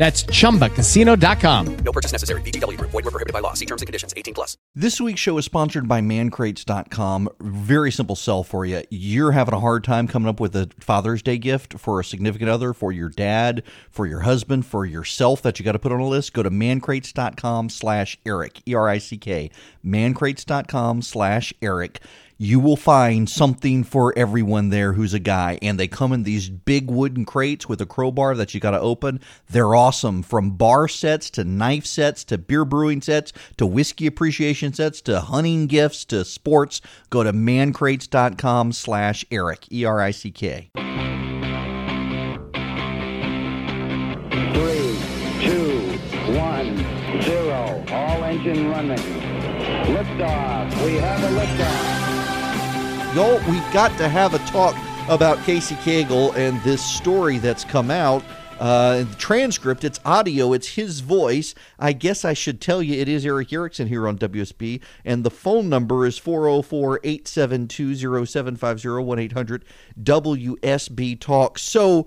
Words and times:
That's 0.00 0.22
chumbacasino.com. 0.22 1.76
No 1.84 1.92
purchase 1.92 2.10
necessary. 2.10 2.40
VGW 2.40 2.78
Group. 2.78 2.90
Void 2.90 3.04
were 3.04 3.10
prohibited 3.10 3.34
by 3.34 3.40
law. 3.40 3.52
See 3.52 3.66
terms 3.66 3.82
and 3.82 3.86
conditions. 3.86 4.14
18 4.16 4.32
plus. 4.32 4.56
This 4.74 4.98
week's 4.98 5.20
show 5.20 5.36
is 5.36 5.44
sponsored 5.44 5.88
by 5.88 6.00
mancrates.com. 6.00 7.28
Very 7.38 7.92
simple 7.92 8.16
sell 8.16 8.42
for 8.42 8.64
you. 8.64 8.82
You're 8.88 9.32
having 9.32 9.52
a 9.52 9.60
hard 9.60 9.84
time 9.84 10.08
coming 10.08 10.26
up 10.26 10.40
with 10.40 10.56
a 10.56 10.70
Father's 10.80 11.20
Day 11.22 11.36
gift 11.36 11.78
for 11.78 12.00
a 12.00 12.04
significant 12.04 12.48
other, 12.48 12.72
for 12.72 12.92
your 12.92 13.10
dad, 13.10 13.62
for 13.90 14.06
your 14.06 14.20
husband, 14.20 14.64
for 14.64 14.86
yourself 14.86 15.42
that 15.42 15.58
you 15.58 15.66
got 15.66 15.72
to 15.72 15.78
put 15.78 15.92
on 15.92 16.00
a 16.00 16.08
list. 16.08 16.32
Go 16.32 16.42
to 16.42 16.50
mancrates.com 16.50 17.68
slash 17.68 18.16
Eric, 18.24 18.62
E 18.66 18.72
R 18.72 18.88
I 18.88 18.96
C 18.96 19.18
K. 19.18 19.50
Mancrates.com 19.84 21.02
slash 21.02 21.52
Eric 21.60 22.00
you 22.42 22.58
will 22.58 22.74
find 22.74 23.28
something 23.28 23.84
for 23.84 24.14
everyone 24.16 24.70
there 24.70 24.94
who's 24.94 25.12
a 25.12 25.18
guy. 25.18 25.58
And 25.60 25.78
they 25.78 25.86
come 25.86 26.10
in 26.10 26.22
these 26.22 26.48
big 26.48 26.90
wooden 26.90 27.26
crates 27.26 27.68
with 27.68 27.82
a 27.82 27.86
crowbar 27.86 28.34
that 28.36 28.54
you 28.54 28.60
got 28.60 28.70
to 28.70 28.80
open. 28.80 29.20
They're 29.50 29.74
awesome 29.74 30.22
from 30.22 30.52
bar 30.52 30.88
sets 30.88 31.28
to 31.32 31.44
knife 31.44 31.84
sets 31.84 32.24
to 32.24 32.38
beer 32.38 32.64
brewing 32.64 33.02
sets 33.02 33.34
to 33.58 33.66
whiskey 33.66 34.06
appreciation 34.06 34.72
sets 34.72 35.02
to 35.02 35.20
hunting 35.20 35.66
gifts 35.66 36.06
to 36.06 36.24
sports. 36.24 36.80
Go 37.10 37.22
to 37.22 37.34
mancrates.com 37.34 38.72
slash 38.72 39.22
Eric, 39.30 39.70
E 39.70 39.84
R 39.84 40.00
I 40.00 40.10
C 40.10 40.30
K. 40.30 40.70
Three, 44.54 44.98
two, 45.44 45.98
one, 46.38 47.20
zero. 47.20 47.84
All 47.90 48.24
engine 48.24 48.70
running. 48.70 48.96
Liftoff. 48.96 50.86
We 50.86 50.94
have 50.94 51.22
a 51.22 51.28
liftoff. 51.38 51.99
Y'all, 53.14 53.40
we 53.50 53.58
got 53.72 53.90
to 53.98 54.08
have 54.08 54.34
a 54.34 54.38
talk 54.50 54.76
about 55.08 55.36
Casey 55.38 55.74
Cagle 55.74 56.32
and 56.36 56.62
this 56.62 56.80
story 56.80 57.38
that's 57.38 57.64
come 57.64 57.90
out. 57.90 58.22
Uh, 58.60 58.98
the 58.98 59.16
transcript, 59.16 59.82
it's 59.82 59.98
audio, 60.04 60.52
it's 60.52 60.68
his 60.68 61.00
voice. 61.00 61.52
I 61.76 61.92
guess 61.92 62.24
I 62.24 62.34
should 62.34 62.60
tell 62.60 62.80
you 62.80 62.94
it 63.00 63.08
is 63.08 63.26
Erick 63.26 63.52
Erickson 63.52 63.88
here 63.88 64.06
on 64.06 64.16
WSB, 64.16 64.80
and 65.04 65.24
the 65.24 65.30
phone 65.30 65.68
number 65.68 66.06
is 66.06 66.18
404 66.18 67.00
872 67.02 67.96
0750 68.26 69.02
1 69.02 69.18
800 69.18 69.64
WSB 70.00 71.18
Talk. 71.18 71.58
So, 71.58 72.06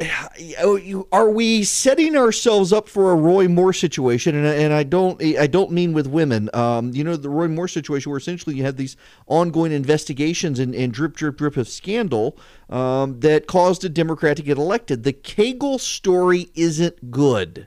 are 0.00 1.30
we 1.30 1.64
setting 1.64 2.16
ourselves 2.16 2.72
up 2.72 2.88
for 2.88 3.10
a 3.10 3.16
Roy 3.16 3.48
Moore 3.48 3.72
situation? 3.72 4.36
And, 4.36 4.46
and 4.46 4.72
I 4.72 4.84
don't, 4.84 5.20
I 5.22 5.48
don't 5.48 5.72
mean 5.72 5.92
with 5.92 6.06
women. 6.06 6.48
Um, 6.54 6.92
you 6.94 7.02
know, 7.02 7.16
the 7.16 7.28
Roy 7.28 7.48
Moore 7.48 7.66
situation, 7.66 8.10
where 8.10 8.18
essentially 8.18 8.54
you 8.54 8.62
had 8.62 8.76
these 8.76 8.96
ongoing 9.26 9.72
investigations 9.72 10.60
and, 10.60 10.72
and 10.74 10.92
drip, 10.92 11.16
drip, 11.16 11.36
drip 11.36 11.56
of 11.56 11.68
scandal 11.68 12.38
um, 12.70 13.18
that 13.20 13.48
caused 13.48 13.84
a 13.84 13.88
Democrat 13.88 14.36
to 14.36 14.42
get 14.42 14.56
elected. 14.56 15.02
The 15.02 15.12
Cagle 15.12 15.80
story 15.80 16.50
isn't 16.54 17.10
good, 17.10 17.66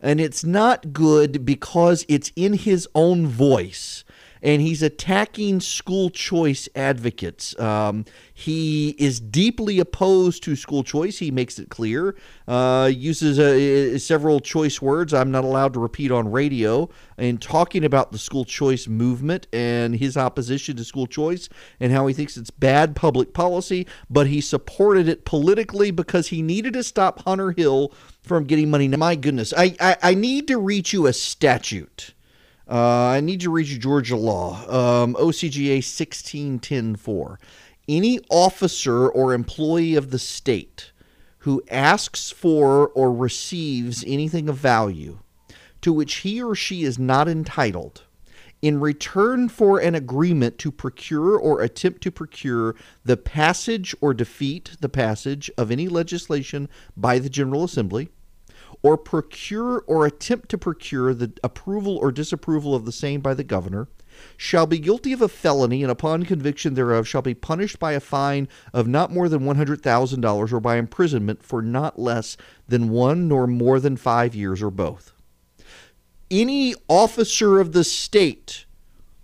and 0.00 0.20
it's 0.20 0.44
not 0.44 0.92
good 0.92 1.44
because 1.44 2.06
it's 2.08 2.30
in 2.36 2.52
his 2.52 2.86
own 2.94 3.26
voice 3.26 4.03
and 4.44 4.60
he's 4.60 4.82
attacking 4.82 5.58
school 5.58 6.10
choice 6.10 6.68
advocates. 6.74 7.58
Um, 7.58 8.04
he 8.34 8.90
is 8.98 9.18
deeply 9.18 9.80
opposed 9.80 10.42
to 10.42 10.54
school 10.54 10.84
choice. 10.84 11.18
He 11.18 11.30
makes 11.30 11.58
it 11.58 11.70
clear. 11.70 12.14
Uh, 12.46 12.90
uses 12.94 13.38
uh, 13.38 13.98
several 13.98 14.40
choice 14.40 14.82
words 14.82 15.14
I'm 15.14 15.30
not 15.30 15.44
allowed 15.44 15.72
to 15.74 15.80
repeat 15.80 16.12
on 16.12 16.30
radio 16.30 16.90
in 17.16 17.38
talking 17.38 17.84
about 17.84 18.12
the 18.12 18.18
school 18.18 18.44
choice 18.44 18.86
movement 18.86 19.46
and 19.52 19.96
his 19.96 20.16
opposition 20.16 20.76
to 20.76 20.84
school 20.84 21.06
choice 21.06 21.48
and 21.80 21.90
how 21.90 22.06
he 22.06 22.12
thinks 22.12 22.36
it's 22.36 22.50
bad 22.50 22.94
public 22.94 23.32
policy, 23.32 23.86
but 24.10 24.26
he 24.26 24.42
supported 24.42 25.08
it 25.08 25.24
politically 25.24 25.90
because 25.90 26.28
he 26.28 26.42
needed 26.42 26.74
to 26.74 26.82
stop 26.82 27.22
Hunter 27.22 27.52
Hill 27.52 27.94
from 28.20 28.44
getting 28.44 28.68
money. 28.68 28.88
Now, 28.88 28.98
my 28.98 29.16
goodness, 29.16 29.54
I, 29.56 29.74
I, 29.80 29.96
I 30.02 30.14
need 30.14 30.48
to 30.48 30.58
read 30.58 30.92
you 30.92 31.06
a 31.06 31.14
statute. 31.14 32.13
Uh, 32.68 33.08
I 33.08 33.20
need 33.20 33.40
to 33.40 33.50
read 33.50 33.66
you 33.68 33.78
Georgia 33.78 34.16
law, 34.16 34.62
um, 34.68 35.14
OCGA 35.14 35.78
1610.4. 35.78 37.36
Any 37.86 38.20
officer 38.30 39.08
or 39.08 39.34
employee 39.34 39.94
of 39.94 40.10
the 40.10 40.18
state 40.18 40.92
who 41.40 41.62
asks 41.70 42.30
for 42.30 42.88
or 42.88 43.12
receives 43.12 44.02
anything 44.06 44.48
of 44.48 44.56
value 44.56 45.18
to 45.82 45.92
which 45.92 46.14
he 46.16 46.42
or 46.42 46.54
she 46.54 46.82
is 46.84 46.98
not 46.98 47.28
entitled 47.28 48.04
in 48.62 48.80
return 48.80 49.50
for 49.50 49.78
an 49.78 49.94
agreement 49.94 50.56
to 50.56 50.72
procure 50.72 51.36
or 51.36 51.60
attempt 51.60 52.00
to 52.00 52.10
procure 52.10 52.74
the 53.04 53.18
passage 53.18 53.94
or 54.00 54.14
defeat 54.14 54.70
the 54.80 54.88
passage 54.88 55.50
of 55.58 55.70
any 55.70 55.86
legislation 55.86 56.66
by 56.96 57.18
the 57.18 57.28
General 57.28 57.64
Assembly 57.64 58.08
or 58.84 58.98
procure 58.98 59.82
or 59.86 60.04
attempt 60.04 60.50
to 60.50 60.58
procure 60.58 61.14
the 61.14 61.32
approval 61.42 61.96
or 61.96 62.12
disapproval 62.12 62.74
of 62.74 62.84
the 62.84 62.92
same 62.92 63.22
by 63.22 63.32
the 63.32 63.42
governor, 63.42 63.88
shall 64.36 64.66
be 64.66 64.78
guilty 64.78 65.10
of 65.14 65.22
a 65.22 65.28
felony 65.28 65.82
and 65.82 65.90
upon 65.90 66.22
conviction 66.22 66.74
thereof 66.74 67.08
shall 67.08 67.22
be 67.22 67.34
punished 67.34 67.78
by 67.78 67.92
a 67.92 67.98
fine 67.98 68.46
of 68.74 68.86
not 68.86 69.10
more 69.10 69.26
than 69.26 69.40
$100,000 69.40 70.52
or 70.52 70.60
by 70.60 70.76
imprisonment 70.76 71.42
for 71.42 71.62
not 71.62 71.98
less 71.98 72.36
than 72.68 72.90
one 72.90 73.26
nor 73.26 73.46
more 73.46 73.80
than 73.80 73.96
five 73.96 74.34
years 74.34 74.62
or 74.62 74.70
both. 74.70 75.12
Any 76.30 76.74
officer 76.86 77.60
of 77.60 77.72
the 77.72 77.84
state 77.84 78.66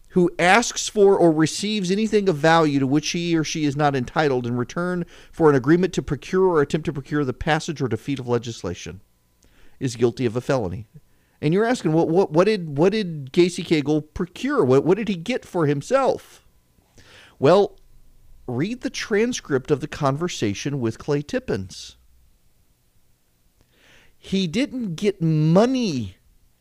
who 0.09 0.31
asks 0.39 0.89
for 0.89 1.19
or 1.19 1.31
receives 1.31 1.91
anything 1.91 2.31
of 2.31 2.37
value 2.37 2.81
to 2.81 2.87
which 2.87 3.11
he 3.11 3.37
or 3.37 3.45
she 3.45 3.67
is 3.67 3.77
not 3.77 3.95
entitled 3.95 4.47
in 4.47 4.57
return 4.57 5.05
for 5.31 5.51
an 5.51 5.55
agreement 5.55 5.93
to 5.93 6.03
procure 6.03 6.47
or 6.47 6.63
attempt 6.63 6.87
to 6.87 6.95
procure 6.95 7.27
the 7.27 7.35
passage 7.35 7.83
or 7.83 7.89
defeat 7.89 8.19
of 8.19 8.27
legislation 8.27 9.03
is 9.81 9.97
guilty 9.97 10.27
of 10.27 10.37
a 10.37 10.41
felony. 10.41 10.87
And 11.41 11.55
you're 11.55 11.65
asking, 11.65 11.93
what 11.93 12.09
what 12.09 12.31
what 12.33 12.45
did 12.45 12.77
what 12.77 12.93
did 12.93 13.31
Casey 13.33 13.65
Cagle 13.65 14.03
procure? 14.15 14.63
What 14.63 14.85
what 14.85 14.99
did 14.99 15.09
he 15.09 15.17
get 15.17 15.45
for 15.45 15.67
himself? 15.67 16.45
Well, 17.39 17.79
read 18.47 18.83
the 18.83 18.91
transcript 18.91 19.71
of 19.71 19.81
the 19.81 19.89
conversation 19.89 20.81
with 20.81 20.99
Clay 20.99 21.23
Tippins. 21.23 21.97
He 24.19 24.47
didn't 24.47 24.97
get 24.97 25.23
money. 25.23 26.17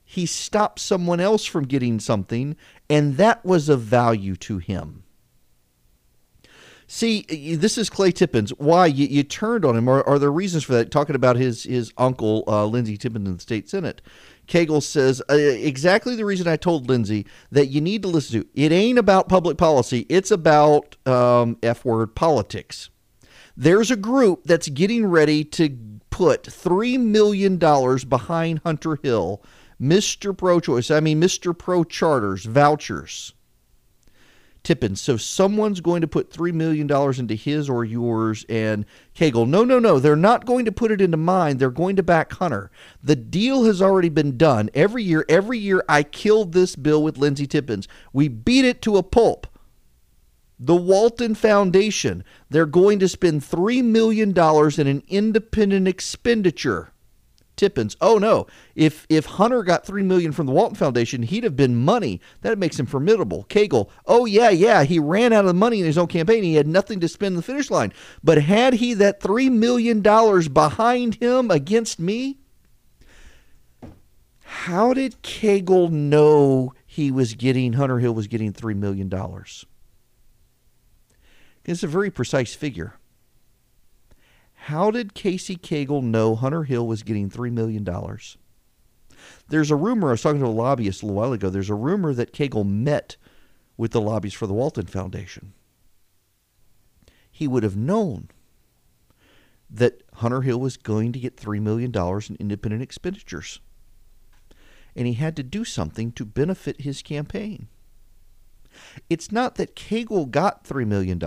He 0.05 0.25
stopped 0.25 0.79
someone 0.79 1.19
else 1.19 1.45
from 1.45 1.65
getting 1.65 1.99
something, 1.99 2.55
and 2.89 3.17
that 3.17 3.43
was 3.43 3.67
of 3.67 3.81
value 3.81 4.37
to 4.37 4.59
him. 4.59 5.03
See, 6.91 7.21
this 7.55 7.77
is 7.77 7.87
Clay 7.87 8.11
Tippins. 8.11 8.49
Why 8.57 8.87
you, 8.87 9.05
you 9.05 9.21
turned 9.21 9.63
on 9.63 9.77
him? 9.77 9.87
Are, 9.87 10.03
are 10.09 10.17
there 10.17 10.31
reasons 10.31 10.63
for 10.63 10.73
that? 10.73 10.89
Talking 10.89 11.15
about 11.15 11.35
his 11.35 11.63
his 11.63 11.93
uncle 11.99 12.43
uh, 12.47 12.65
Lindsey 12.65 12.97
Tippins 12.97 13.27
in 13.27 13.35
the 13.35 13.39
state 13.39 13.69
senate, 13.69 14.01
Cagle 14.47 14.81
says 14.81 15.21
uh, 15.29 15.35
exactly 15.35 16.15
the 16.15 16.25
reason 16.25 16.47
I 16.47 16.57
told 16.57 16.89
Lindsey 16.89 17.27
that 17.51 17.67
you 17.67 17.79
need 17.79 18.01
to 18.01 18.07
listen 18.07 18.41
to. 18.41 18.47
It 18.55 18.71
ain't 18.71 18.97
about 18.97 19.29
public 19.29 19.55
policy. 19.55 20.07
It's 20.09 20.31
about 20.31 20.95
um, 21.07 21.59
f 21.61 21.85
word 21.85 22.15
politics. 22.15 22.89
There's 23.55 23.91
a 23.91 23.95
group 23.95 24.45
that's 24.45 24.67
getting 24.67 25.05
ready 25.05 25.43
to 25.43 25.77
put 26.09 26.47
three 26.47 26.97
million 26.97 27.59
dollars 27.59 28.03
behind 28.03 28.61
Hunter 28.65 28.97
Hill, 29.03 29.43
Mister 29.77 30.33
Pro 30.33 30.59
Choice. 30.59 30.89
I 30.89 31.01
mean 31.01 31.19
Mister 31.19 31.53
Pro 31.53 31.83
Charters 31.83 32.45
vouchers 32.45 33.35
Tippins. 34.63 35.01
So 35.01 35.17
someone's 35.17 35.81
going 35.81 36.01
to 36.01 36.07
put 36.07 36.31
$3 36.31 36.53
million 36.53 36.89
into 37.19 37.35
his 37.35 37.69
or 37.69 37.85
yours 37.85 38.45
and 38.49 38.85
Cagle. 39.15 39.47
No, 39.47 39.63
no, 39.63 39.79
no. 39.79 39.99
They're 39.99 40.15
not 40.15 40.45
going 40.45 40.65
to 40.65 40.71
put 40.71 40.91
it 40.91 41.01
into 41.01 41.17
mine. 41.17 41.57
They're 41.57 41.69
going 41.69 41.95
to 41.95 42.03
back 42.03 42.33
Hunter. 42.33 42.69
The 43.03 43.15
deal 43.15 43.65
has 43.65 43.81
already 43.81 44.09
been 44.09 44.37
done. 44.37 44.69
Every 44.73 45.03
year, 45.03 45.25
every 45.29 45.57
year, 45.57 45.83
I 45.87 46.03
killed 46.03 46.53
this 46.53 46.75
bill 46.75 47.03
with 47.03 47.17
Lindsey 47.17 47.47
Tippins. 47.47 47.87
We 48.13 48.27
beat 48.27 48.65
it 48.65 48.81
to 48.83 48.97
a 48.97 49.03
pulp. 49.03 49.47
The 50.61 50.75
Walton 50.75 51.35
Foundation, 51.35 52.23
they're 52.49 52.65
going 52.65 52.99
to 52.99 53.07
spend 53.07 53.41
$3 53.41 53.81
million 53.81 54.31
in 54.37 54.87
an 54.87 55.03
independent 55.07 55.87
expenditure. 55.87 56.91
Tippins. 57.59 57.97
Oh 57.99 58.17
no! 58.17 58.47
If 58.73 59.05
if 59.09 59.25
Hunter 59.25 59.63
got 59.63 59.85
three 59.85 60.01
million 60.01 60.31
from 60.31 60.45
the 60.45 60.53
Walton 60.53 60.77
Foundation, 60.77 61.23
he'd 61.23 61.43
have 61.43 61.57
been 61.57 61.75
money. 61.75 62.21
That 62.39 62.57
makes 62.57 62.79
him 62.79 62.85
formidable. 62.85 63.45
Cagle. 63.49 63.89
Oh 64.05 64.25
yeah, 64.25 64.49
yeah. 64.49 64.85
He 64.85 64.97
ran 64.97 65.33
out 65.33 65.45
of 65.45 65.57
money 65.57 65.81
in 65.81 65.85
his 65.85 65.97
own 65.97 66.07
campaign. 66.07 66.41
He 66.41 66.55
had 66.55 66.67
nothing 66.67 67.01
to 67.01 67.09
spend 67.09 67.33
in 67.33 67.35
the 67.35 67.41
finish 67.41 67.69
line. 67.69 67.91
But 68.23 68.41
had 68.41 68.75
he 68.75 68.93
that 68.93 69.21
three 69.21 69.49
million 69.49 70.01
dollars 70.01 70.47
behind 70.47 71.15
him 71.15 71.51
against 71.51 71.99
me, 71.99 72.39
how 74.39 74.93
did 74.93 75.21
Cagle 75.21 75.91
know 75.91 76.73
he 76.85 77.11
was 77.11 77.33
getting 77.33 77.73
Hunter 77.73 77.99
Hill 77.99 78.13
was 78.13 78.27
getting 78.27 78.53
three 78.53 78.73
million 78.73 79.09
dollars? 79.09 79.65
It's 81.65 81.83
a 81.83 81.87
very 81.87 82.09
precise 82.09 82.55
figure. 82.55 82.93
How 84.69 84.91
did 84.91 85.15
Casey 85.15 85.55
Cagle 85.55 86.03
know 86.03 86.35
Hunter 86.35 86.63
Hill 86.63 86.85
was 86.85 87.01
getting 87.01 87.27
$3 87.27 87.51
million? 87.51 87.83
There's 89.47 89.71
a 89.71 89.75
rumor, 89.75 90.09
I 90.09 90.11
was 90.11 90.21
talking 90.21 90.41
to 90.41 90.45
a 90.45 90.47
lobbyist 90.47 91.01
a 91.01 91.07
little 91.07 91.17
while 91.17 91.33
ago, 91.33 91.49
there's 91.49 91.71
a 91.71 91.75
rumor 91.75 92.13
that 92.13 92.33
Cagle 92.33 92.67
met 92.67 93.17
with 93.77 93.93
the 93.93 93.99
lobbies 93.99 94.35
for 94.35 94.45
the 94.45 94.53
Walton 94.53 94.85
Foundation. 94.85 95.53
He 97.31 97.47
would 97.47 97.63
have 97.63 97.75
known 97.75 98.29
that 99.71 100.03
Hunter 100.13 100.43
Hill 100.43 100.59
was 100.59 100.77
going 100.77 101.13
to 101.13 101.19
get 101.19 101.35
$3 101.35 101.59
million 101.59 101.91
in 101.91 102.37
independent 102.39 102.83
expenditures. 102.83 103.59
And 104.95 105.07
he 105.07 105.13
had 105.13 105.35
to 105.37 105.43
do 105.43 105.65
something 105.65 106.11
to 106.11 106.25
benefit 106.25 106.81
his 106.81 107.01
campaign. 107.01 107.69
It's 109.09 109.31
not 109.31 109.55
that 109.55 109.75
Cagle 109.75 110.29
got 110.29 110.63
$3 110.63 110.85
million. 110.85 111.19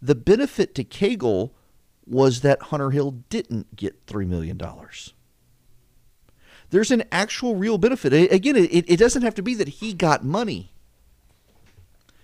The 0.00 0.14
benefit 0.14 0.74
to 0.74 0.84
Cagle 0.84 1.50
was 2.10 2.40
that 2.40 2.62
Hunter 2.62 2.90
Hill 2.90 3.22
didn't 3.28 3.76
get 3.76 4.06
$3 4.06 4.26
million. 4.26 4.60
There's 6.70 6.90
an 6.90 7.04
actual 7.10 7.56
real 7.56 7.78
benefit. 7.78 8.12
Again, 8.12 8.56
it, 8.56 8.84
it 8.88 8.98
doesn't 8.98 9.22
have 9.22 9.34
to 9.36 9.42
be 9.42 9.54
that 9.54 9.68
he 9.68 9.92
got 9.92 10.24
money. 10.24 10.72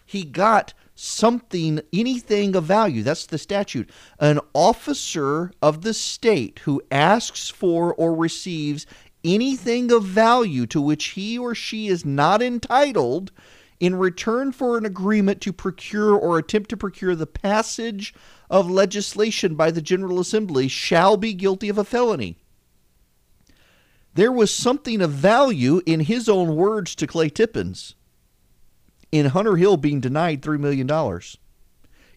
He 0.05 0.25
got 0.25 0.75
something, 0.95 1.81
anything 1.93 2.55
of 2.55 2.65
value. 2.65 3.03
That's 3.03 3.27
the 3.27 3.39
statute. 3.39 3.91
An 4.19 4.39
officer 4.53 5.51
of 5.63 5.83
the 5.83 5.95
state 5.95 6.61
who 6.61 6.83
asks 6.91 7.49
for 7.49 7.95
or 7.95 8.15
receives 8.15 8.87
anything 9.25 9.91
of 9.91 10.05
value 10.05 10.67
to 10.67 10.81
which 10.81 11.05
he 11.07 11.39
or 11.39 11.55
she 11.55 11.89
is 11.89 12.05
not 12.05 12.43
entitled 12.43 13.33
in 13.81 13.97
return 13.97 14.53
for 14.53 14.79
an 14.79 14.87
agreement 14.87 15.41
to 15.43 15.53
procure 15.53 16.15
or 16.15 16.38
attempt 16.38 16.71
to 16.71 16.76
procure 16.76 17.15
the 17.15 17.26
passage 17.26 18.15
of 18.50 18.71
legislation 18.71 19.55
by 19.55 19.71
the 19.71 19.82
General 19.82 20.21
Assembly 20.21 20.69
shall 20.69 21.17
be 21.17 21.35
guilty 21.35 21.69
of 21.69 21.79
a 21.79 21.85
felony. 21.85 22.38
There 24.15 24.32
was 24.32 24.55
something 24.55 25.00
of 25.00 25.11
value 25.11 25.82
in 25.87 26.00
his 26.00 26.29
own 26.29 26.55
words 26.55 26.94
to 26.97 27.06
Clay 27.06 27.29
Tippins 27.29 27.97
in 29.11 29.26
Hunter 29.26 29.56
Hill 29.56 29.76
being 29.76 30.00
denied 30.00 30.43
$3 30.43 30.59
million 30.59 30.88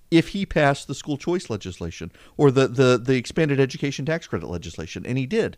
if 0.10 0.30
he 0.30 0.46
passed 0.46 0.88
the 0.88 0.96
school 0.96 1.18
choice 1.18 1.50
legislation 1.50 2.12
or 2.38 2.52
the, 2.52 2.68
the, 2.68 3.02
the 3.04 3.16
expanded 3.16 3.60
education 3.60 4.06
tax 4.06 4.28
credit 4.28 4.48
legislation. 4.48 5.06
And 5.06 5.18
he 5.18 5.26
did. 5.26 5.58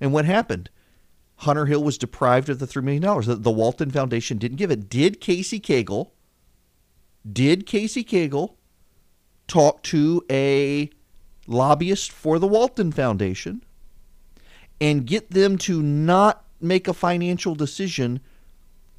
And 0.00 0.12
what 0.12 0.24
happened? 0.24 0.70
Hunter 1.40 1.66
Hill 1.66 1.82
was 1.82 1.96
deprived 1.96 2.50
of 2.50 2.58
the 2.58 2.66
$3 2.66 2.82
million. 2.82 3.02
The, 3.02 3.34
the 3.34 3.50
Walton 3.50 3.90
Foundation 3.90 4.36
didn't 4.36 4.58
give 4.58 4.70
it. 4.70 4.88
Did 4.90 5.20
Casey 5.20 5.58
Cagle, 5.58 6.10
did 7.30 7.66
Casey 7.66 8.04
Cagle 8.04 8.56
talk 9.46 9.82
to 9.84 10.22
a 10.30 10.90
lobbyist 11.46 12.12
for 12.12 12.38
the 12.38 12.46
Walton 12.46 12.92
Foundation 12.92 13.64
and 14.80 15.06
get 15.06 15.30
them 15.30 15.56
to 15.58 15.82
not 15.82 16.44
make 16.60 16.86
a 16.86 16.94
financial 16.94 17.54
decision 17.54 18.20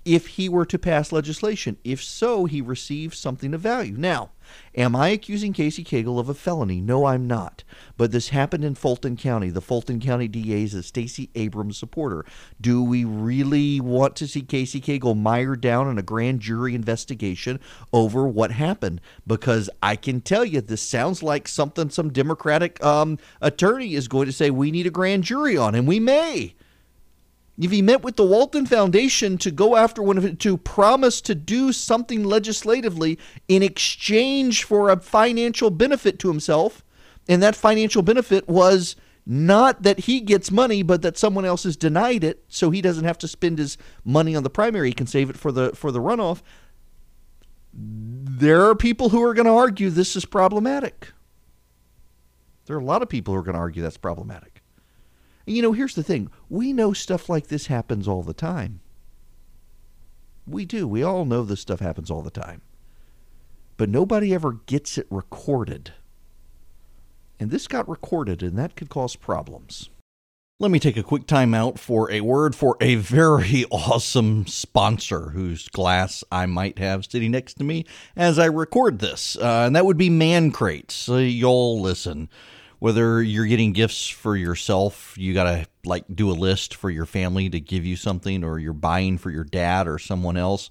if 0.06 0.28
he 0.28 0.50
were 0.50 0.66
to 0.66 0.80
pass 0.80 1.12
legislation. 1.12 1.78
If 1.84 2.04
so, 2.04 2.46
he 2.46 2.62
receives 2.62 3.18
something 3.18 3.54
of 3.54 3.62
value. 3.62 3.96
Now, 3.98 4.32
am 4.76 4.96
I 4.96 5.10
accusing 5.10 5.54
Casey 5.54 5.84
Cagle 5.84 6.20
of 6.20 6.28
a 6.28 6.34
felony? 6.34 6.82
No, 6.82 7.06
I'm 7.06 7.28
not. 7.28 7.64
But 7.98 8.12
this 8.12 8.30
happened 8.30 8.64
in 8.64 8.76
Fulton 8.76 9.16
County. 9.16 9.50
The 9.50 9.62
Fulton 9.62 10.00
County 10.00 10.28
DA 10.28 10.64
is 10.64 10.74
a 10.74 10.82
Stacey 10.82 11.30
Abrams 11.36 11.78
supporter. 11.78 12.26
Do 12.60 12.84
we 12.84 13.04
really 13.06 13.80
want 13.80 14.16
to 14.18 14.28
see 14.28 14.42
Casey 14.42 14.82
Cagle 14.82 15.18
mired 15.18 15.62
down 15.62 15.88
in 15.88 15.98
a 15.98 16.04
grand 16.04 16.40
jury 16.40 16.74
investigation 16.74 17.60
over 17.94 18.28
what 18.28 18.52
happened? 18.52 19.02
Because 19.28 19.70
I 19.84 19.96
can 19.96 20.22
tell 20.22 20.44
you, 20.44 20.62
this 20.62 20.82
sounds 20.82 21.22
like 21.22 21.48
something 21.48 21.90
some 21.90 22.12
Democratic 22.12 22.84
um, 22.84 23.20
attorney 23.42 23.94
is 23.94 24.08
going 24.08 24.26
to 24.26 24.34
say 24.34 24.50
we 24.50 24.72
need 24.72 24.88
a 24.88 24.92
grand 24.92 25.24
jury 25.24 25.56
on, 25.56 25.76
and 25.76 25.88
we 25.88 26.00
may 26.00 26.56
if 27.64 27.72
he 27.72 27.82
met 27.82 28.04
with 28.04 28.16
the 28.16 28.26
Walton 28.26 28.66
Foundation 28.66 29.38
to 29.40 29.52
go 29.52 29.76
after 29.76 30.02
one 30.02 30.18
of 30.18 30.26
it, 30.26 30.40
to 30.40 30.58
promise 30.58 31.22
to 31.22 31.36
do 31.36 31.72
something 31.72 32.24
legislatively 32.24 33.20
in 33.48 33.62
exchange 33.62 34.64
for 34.64 34.90
a 34.90 35.00
financial 35.00 35.70
benefit 35.70 36.18
to 36.20 36.28
himself, 36.28 36.84
and 37.28 37.42
that 37.44 37.56
financial 37.56 38.02
benefit 38.02 38.48
was 38.48 38.96
not 39.26 39.84
that 39.84 40.00
he 40.02 40.20
gets 40.20 40.52
money, 40.52 40.82
but 40.82 41.04
that 41.04 41.18
someone 41.18 41.46
else 41.46 41.66
is 41.66 41.78
denied 41.78 42.24
it, 42.24 42.44
so 42.48 42.72
he 42.72 42.82
doesn't 42.82 43.06
have 43.06 43.18
to 43.20 43.28
spend 43.28 43.60
his 43.60 43.78
money 44.04 44.36
on 44.36 44.44
the 44.44 44.50
primary. 44.50 44.90
He 44.90 44.94
can 44.94 45.08
save 45.08 45.30
it 45.30 45.38
for 45.38 45.52
the 45.52 45.72
for 45.76 45.92
the 45.92 46.02
runoff. 46.02 46.42
There 47.74 48.66
are 48.66 48.76
people 48.76 49.10
who 49.10 49.24
are 49.24 49.34
going 49.34 49.46
to 49.46 49.54
argue 49.54 49.90
this 49.90 50.16
is 50.16 50.26
problematic. 50.26 51.14
There 52.66 52.76
are 52.76 52.80
a 52.80 52.86
lot 52.86 53.02
of 53.02 53.10
people 53.10 53.34
who 53.34 53.40
are 53.40 53.44
going 53.44 53.54
to 53.54 53.60
argue 53.60 53.82
that's 53.82 53.98
problematic. 53.98 54.51
You 55.46 55.62
know, 55.62 55.72
here's 55.72 55.96
the 55.96 56.04
thing 56.04 56.30
we 56.50 56.74
know 56.74 56.94
stuff 56.94 57.30
like 57.30 57.48
this 57.48 57.68
happens 57.68 58.08
all 58.08 58.24
the 58.24 58.34
time. 58.34 58.82
We 60.48 60.66
do. 60.66 60.88
We 60.88 61.04
all 61.04 61.26
know 61.26 61.44
this 61.44 61.62
stuff 61.62 61.80
happens 61.80 62.12
all 62.12 62.22
the 62.22 62.32
time. 62.32 62.62
But 63.78 63.90
nobody 63.90 64.34
ever 64.34 64.54
gets 64.66 64.98
it 64.98 65.08
recorded. 65.10 65.94
And 67.40 67.50
this 67.50 67.68
got 67.68 67.90
recorded, 67.90 68.44
and 68.44 68.58
that 68.58 68.76
could 68.76 68.90
cause 68.90 69.16
problems. 69.16 69.90
Let 70.60 70.70
me 70.70 70.80
take 70.80 70.98
a 70.98 71.02
quick 71.02 71.26
time 71.26 71.56
out 71.56 71.80
for 71.80 72.12
a 72.12 72.22
word 72.22 72.54
for 72.54 72.78
a 72.80 72.94
very 72.94 73.66
awesome 73.72 74.46
sponsor 74.46 75.32
whose 75.32 75.68
glass 75.70 76.24
I 76.32 76.46
might 76.46 76.78
have 76.78 77.06
sitting 77.06 77.32
next 77.32 77.56
to 77.56 77.64
me 77.64 77.86
as 78.16 78.38
I 78.38 78.46
record 78.46 79.00
this, 79.00 79.36
uh, 79.38 79.64
and 79.66 79.76
that 79.76 79.88
would 79.88 79.98
be 79.98 80.12
Man 80.12 80.52
Crates. 80.52 80.94
So 80.94 81.18
you'll 81.18 81.82
listen 81.82 82.30
whether 82.82 83.22
you're 83.22 83.46
getting 83.46 83.74
gifts 83.74 84.08
for 84.08 84.36
yourself, 84.36 85.16
you 85.16 85.36
got 85.36 85.44
to 85.44 85.68
like 85.86 86.04
do 86.12 86.32
a 86.32 86.34
list 86.34 86.74
for 86.74 86.90
your 86.90 87.06
family 87.06 87.48
to 87.48 87.60
give 87.60 87.86
you 87.86 87.96
something, 87.96 88.44
or 88.44 88.58
you're 88.58 88.74
buying 88.74 89.20
for 89.20 89.30
your 89.30 89.44
dad 89.44 89.88
or 89.88 90.00
someone 90.00 90.36
else. 90.36 90.68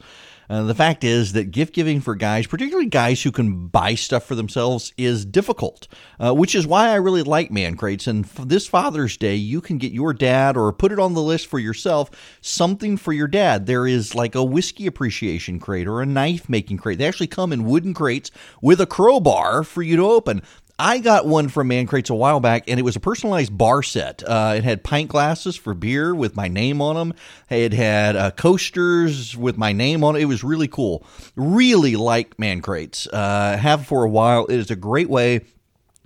Uh, 0.51 0.65
the 0.65 0.75
fact 0.75 1.05
is 1.05 1.35
that 1.35 1.53
gift 1.53 1.73
giving 1.73 2.01
for 2.01 2.17
guys, 2.17 2.45
particularly 2.45 2.89
guys 2.89 3.23
who 3.23 3.31
can 3.31 3.69
buy 3.69 3.95
stuff 3.95 4.25
for 4.25 4.35
themselves, 4.35 4.93
is 4.99 5.25
difficult, 5.25 5.87
uh, 6.19 6.35
which 6.35 6.57
is 6.57 6.67
why 6.67 6.89
I 6.89 6.97
really 6.97 7.23
like 7.23 7.53
Man 7.53 7.77
Crates. 7.77 8.09
And 8.09 8.25
this 8.25 8.67
Father's 8.67 9.17
Day, 9.17 9.37
you 9.37 9.61
can 9.61 9.79
get 9.79 9.93
your 9.93 10.13
dad 10.13 10.57
or 10.57 10.73
put 10.73 10.91
it 10.91 10.99
on 10.99 11.15
the 11.15 11.23
list 11.23 11.47
for 11.47 11.61
yourself 11.61 12.11
something 12.41 12.97
for 12.97 13.13
your 13.13 13.29
dad. 13.29 13.67
There 13.67 13.87
is 13.87 14.17
like 14.17 14.35
a 14.35 14.43
whiskey 14.43 14.89
appreciation 14.89 15.61
crate 15.61 15.87
or 15.87 16.03
a 16.03 16.07
knife 16.07 16.49
making 16.49 16.79
crate. 16.79 16.99
They 16.99 17.07
actually 17.07 17.29
come 17.29 17.53
in 17.53 17.65
wooden 17.65 17.95
crates 17.95 18.33
with 18.61 18.81
a 18.81 18.87
crowbar 18.87 19.63
for 19.63 19.83
you 19.83 19.95
to 19.99 20.11
open. 20.11 20.43
I 20.81 20.99
got 20.99 21.27
one 21.27 21.49
from 21.49 21.69
Man 21.69 21.87
Crates 21.87 22.09
a 22.09 22.15
while 22.15 22.41
back, 22.41 22.65
and 22.67 22.81
it 22.81 22.83
was 22.83 22.97
a 22.97 23.01
personalized 23.01 23.57
bar 23.57 23.83
set. 23.83 24.23
Uh, 24.27 24.55
it 24.57 24.65
had 24.65 24.83
pint 24.83 25.11
glasses 25.11 25.55
for 25.55 25.75
beer 25.75 26.15
with 26.15 26.35
my 26.35 26.49
name 26.49 26.81
on 26.81 26.97
them. 26.97 27.15
It 27.51 27.75
had 27.75 28.17
uh, 28.17 28.31
coasters 28.31 29.37
with 29.37 29.59
my 29.59 29.73
name 29.73 30.03
on 30.03 30.17
it. 30.17 30.23
It 30.23 30.25
was 30.25 30.43
really 30.43 30.69
cool. 30.69 31.05
Really 31.37 31.97
like 31.97 32.39
Man 32.39 32.63
Crates. 32.63 33.07
Uh, 33.07 33.59
have 33.59 33.87
for 33.87 34.05
a 34.05 34.09
while. 34.09 34.47
It 34.47 34.59
is 34.59 34.71
a 34.71 34.77
great 34.77 35.11
way 35.11 35.43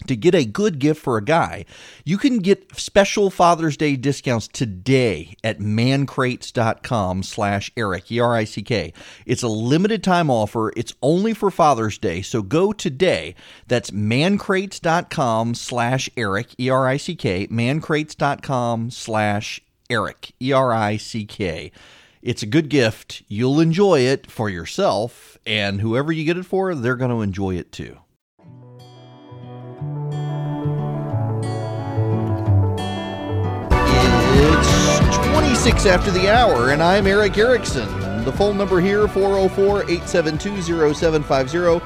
to 0.07 0.17
get 0.17 0.35
a 0.35 0.45
good 0.45 0.79
gift 0.79 1.03
for 1.03 1.17
a 1.17 1.25
guy, 1.25 1.65
you 2.05 2.19
can 2.19 2.39
get 2.39 2.77
special 2.77 3.31
Father's 3.31 3.77
Day 3.77 3.97
discounts 3.97 4.49
today 4.49 5.37
at 5.43 5.59
mancrates.com 5.59 7.23
slash 7.23 7.71
Eric, 7.77 8.11
E-R-I-C-K. 8.11 8.93
It's 9.27 9.43
a 9.43 9.49
limited 9.49 10.03
time 10.05 10.31
offer. 10.31 10.73
It's 10.77 10.95
only 11.03 11.35
for 11.35 11.51
Father's 11.51 11.99
Day, 11.99 12.23
so 12.23 12.43
go 12.43 12.73
today. 12.73 13.35
That's 13.67 13.91
mancrates.com 13.91 15.55
slash 15.55 16.11
Erick, 16.17 16.55
E-R-I-C-K, 16.59 17.49
mancrates.com 17.49 18.91
slash 18.91 19.61
Eric, 19.91 20.33
E-R-I-C-K. 20.41 21.73
It's 22.23 22.43
a 22.43 22.47
good 22.47 22.71
gift. 22.71 23.23
You'll 23.29 23.61
enjoy 23.61 24.01
it 24.01 24.31
for 24.31 24.49
yourself, 24.49 25.37
and 25.45 25.83
whoever 25.83 26.11
you 26.11 26.25
get 26.25 26.39
it 26.39 26.47
for, 26.47 26.75
they're 26.75 26.97
going 26.97 27.11
to 27.11 27.21
enjoy 27.21 27.57
it 27.57 27.71
too. 27.71 27.99
26 35.65 35.87
after 35.87 36.11
the 36.11 36.29
hour, 36.29 36.73
and 36.73 36.83
I'm 36.83 37.07
Erick 37.07 37.39
Erickson. 37.39 37.89
The 38.27 38.33
phone 38.33 38.59
number 38.59 38.83
here 38.83 39.09
404 39.09 39.91
872 39.91 40.93
0750 40.93 41.79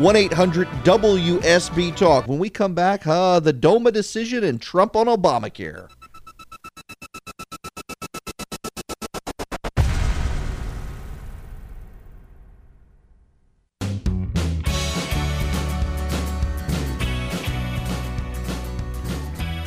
1 0.00 0.16
800 0.16 0.66
WSB 0.68 1.94
Talk. 1.94 2.26
When 2.28 2.38
we 2.38 2.48
come 2.48 2.72
back, 2.72 3.06
uh, 3.06 3.38
the 3.40 3.52
DOMA 3.52 3.92
decision 3.92 4.42
and 4.42 4.58
Trump 4.58 4.96
on 4.96 5.04
Obamacare. 5.04 5.90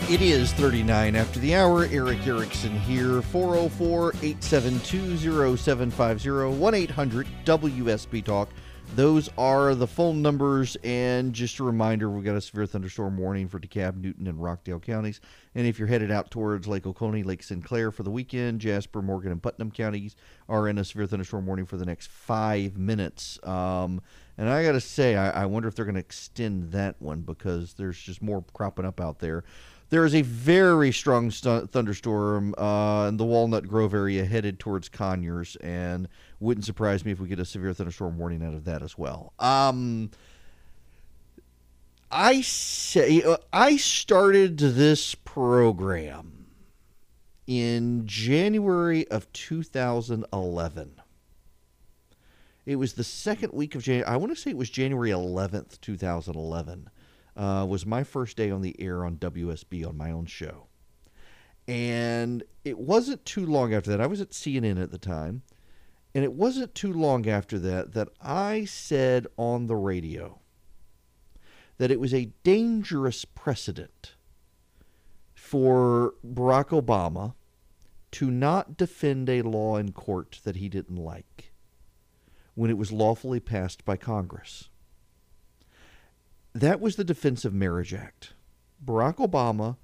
It 0.10 0.24
is 0.24 0.52
39 0.54 1.16
after 1.16 1.40
the 1.40 1.54
hour. 1.54 1.86
Erick 1.86 2.26
Erickson 2.26 2.72
here. 2.80 3.22
404 3.22 4.14
872 4.24 5.56
0750 5.56 6.58
1 6.58 6.74
800 6.74 7.28
WSB 7.46 8.26
Talk. 8.26 8.50
Those 8.96 9.30
are 9.38 9.76
the 9.76 9.86
phone 9.86 10.24
numbers. 10.24 10.76
And 10.84 11.32
just 11.32 11.60
a 11.60 11.64
reminder, 11.64 12.10
we've 12.10 12.26
got 12.26 12.36
a 12.36 12.42
severe 12.42 12.66
thunderstorm 12.66 13.20
warning 13.20 13.48
for 13.48 13.60
DeKalb, 13.60 13.98
Newton, 13.98 14.26
and 14.26 14.42
Rockdale 14.42 14.80
counties. 14.80 15.22
And 15.54 15.68
if 15.68 15.78
you're 15.78 15.88
headed 15.88 16.10
out 16.10 16.32
towards 16.32 16.68
Lake 16.68 16.88
Oconee, 16.88 17.22
Lake 17.22 17.44
Sinclair 17.44 17.92
for 17.92 18.02
the 18.02 18.10
weekend, 18.10 18.62
Jasper, 18.62 19.04
Morgan, 19.04 19.32
and 19.32 19.44
Putnam 19.44 19.70
counties 19.70 20.16
are 20.48 20.68
in 20.68 20.80
a 20.80 20.84
severe 20.84 21.06
thunderstorm 21.06 21.46
warning 21.46 21.68
for 21.68 21.78
the 21.78 21.86
next 21.86 22.10
five 22.10 22.80
minutes. 22.80 23.38
Um, 23.44 24.02
and 24.40 24.50
I 24.50 24.64
got 24.64 24.72
to 24.72 24.82
say, 24.82 25.16
I, 25.18 25.44
I 25.44 25.46
wonder 25.46 25.68
if 25.68 25.76
they're 25.76 25.86
going 25.86 25.94
to 25.94 26.02
extend 26.02 26.72
that 26.72 26.96
one 27.00 27.22
because 27.22 27.74
there's 27.74 28.00
just 28.00 28.24
more 28.24 28.44
cropping 28.54 28.86
up 28.86 29.00
out 29.00 29.20
there. 29.20 29.44
There 29.90 30.06
is 30.06 30.14
a 30.14 30.22
very 30.22 30.92
strong 30.92 31.32
stu- 31.32 31.66
thunderstorm 31.66 32.54
uh, 32.58 33.08
in 33.08 33.18
the 33.18 33.26
Walnut 33.26 33.68
Grove 33.68 33.96
area 33.96 34.24
headed 34.24 34.60
towards 34.60 34.88
Conyers, 34.88 35.56
and 35.58 36.08
wouldn't 36.40 36.66
surprise 36.66 37.04
me 37.04 37.12
if 37.12 37.20
we 37.20 37.28
get 37.28 37.40
a 37.40 37.46
severe 37.46 37.74
thunderstorm 37.74 38.18
warning 38.20 38.44
out 38.44 38.54
of 38.54 38.66
that 38.66 38.84
as 38.84 38.98
well. 38.98 39.34
Um, 39.40 40.12
I 42.12 42.42
say 42.42 43.24
uh, 43.24 43.38
I 43.52 43.78
started 43.78 44.60
this 44.60 45.16
program 45.16 46.46
in 47.48 48.06
January 48.06 49.08
of 49.08 49.32
2011. 49.34 51.02
It 52.68 52.76
was 52.76 52.94
the 52.94 53.04
second 53.04 53.54
week 53.54 53.74
of 53.74 53.82
January. 53.82 54.06
I 54.06 54.18
want 54.18 54.36
to 54.36 54.40
say 54.40 54.52
it 54.52 54.58
was 54.58 54.70
January 54.70 55.10
11th, 55.10 55.82
2011 55.82 56.92
uh, 57.40 57.66
was 57.66 57.86
my 57.86 58.04
first 58.04 58.36
day 58.36 58.52
on 58.52 58.62
the 58.62 58.76
air 58.80 59.06
on 59.06 59.16
WSB 59.16 59.88
on 59.88 59.98
my 59.98 60.12
own 60.12 60.26
show. 60.26 60.68
And 61.68 62.44
it 62.66 62.78
wasn't 62.78 63.24
too 63.26 63.46
long 63.46 63.74
after 63.74 63.90
that. 63.92 64.02
I 64.02 64.08
was 64.08 64.20
at 64.20 64.32
CNN 64.32 64.82
at 64.82 64.92
the 64.92 64.98
time. 64.98 65.44
And 66.14 66.24
it 66.24 66.34
wasn't 66.34 66.76
too 66.76 66.92
long 66.92 67.28
after 67.28 67.58
that 67.60 67.94
that 67.94 68.10
I 68.20 68.66
said 68.66 69.28
on 69.38 69.68
the 69.68 69.76
radio 69.76 70.40
that 71.78 71.92
it 71.92 72.00
was 72.00 72.14
a 72.14 72.32
dangerous 72.44 73.24
precedent 73.24 74.16
for 75.34 76.16
Barack 76.26 76.70
Obama 76.70 77.36
to 78.12 78.32
not 78.32 78.76
defend 78.76 79.30
a 79.30 79.44
law 79.44 79.78
in 79.78 79.92
court 79.92 80.42
that 80.44 80.58
he 80.58 80.68
didn't 80.68 80.98
like 80.98 81.54
when 82.56 82.72
it 82.72 82.78
was 82.78 82.92
lawfully 82.92 83.40
passed 83.40 83.86
by 83.86 83.96
Congress. 83.96 84.70
That 86.54 86.82
was 86.82 86.96
the 86.96 87.04
Defense 87.04 87.46
of 87.46 87.54
Marriage 87.54 87.94
Act. 87.94 88.34
Barack 88.84 89.18
Obama 89.18 89.78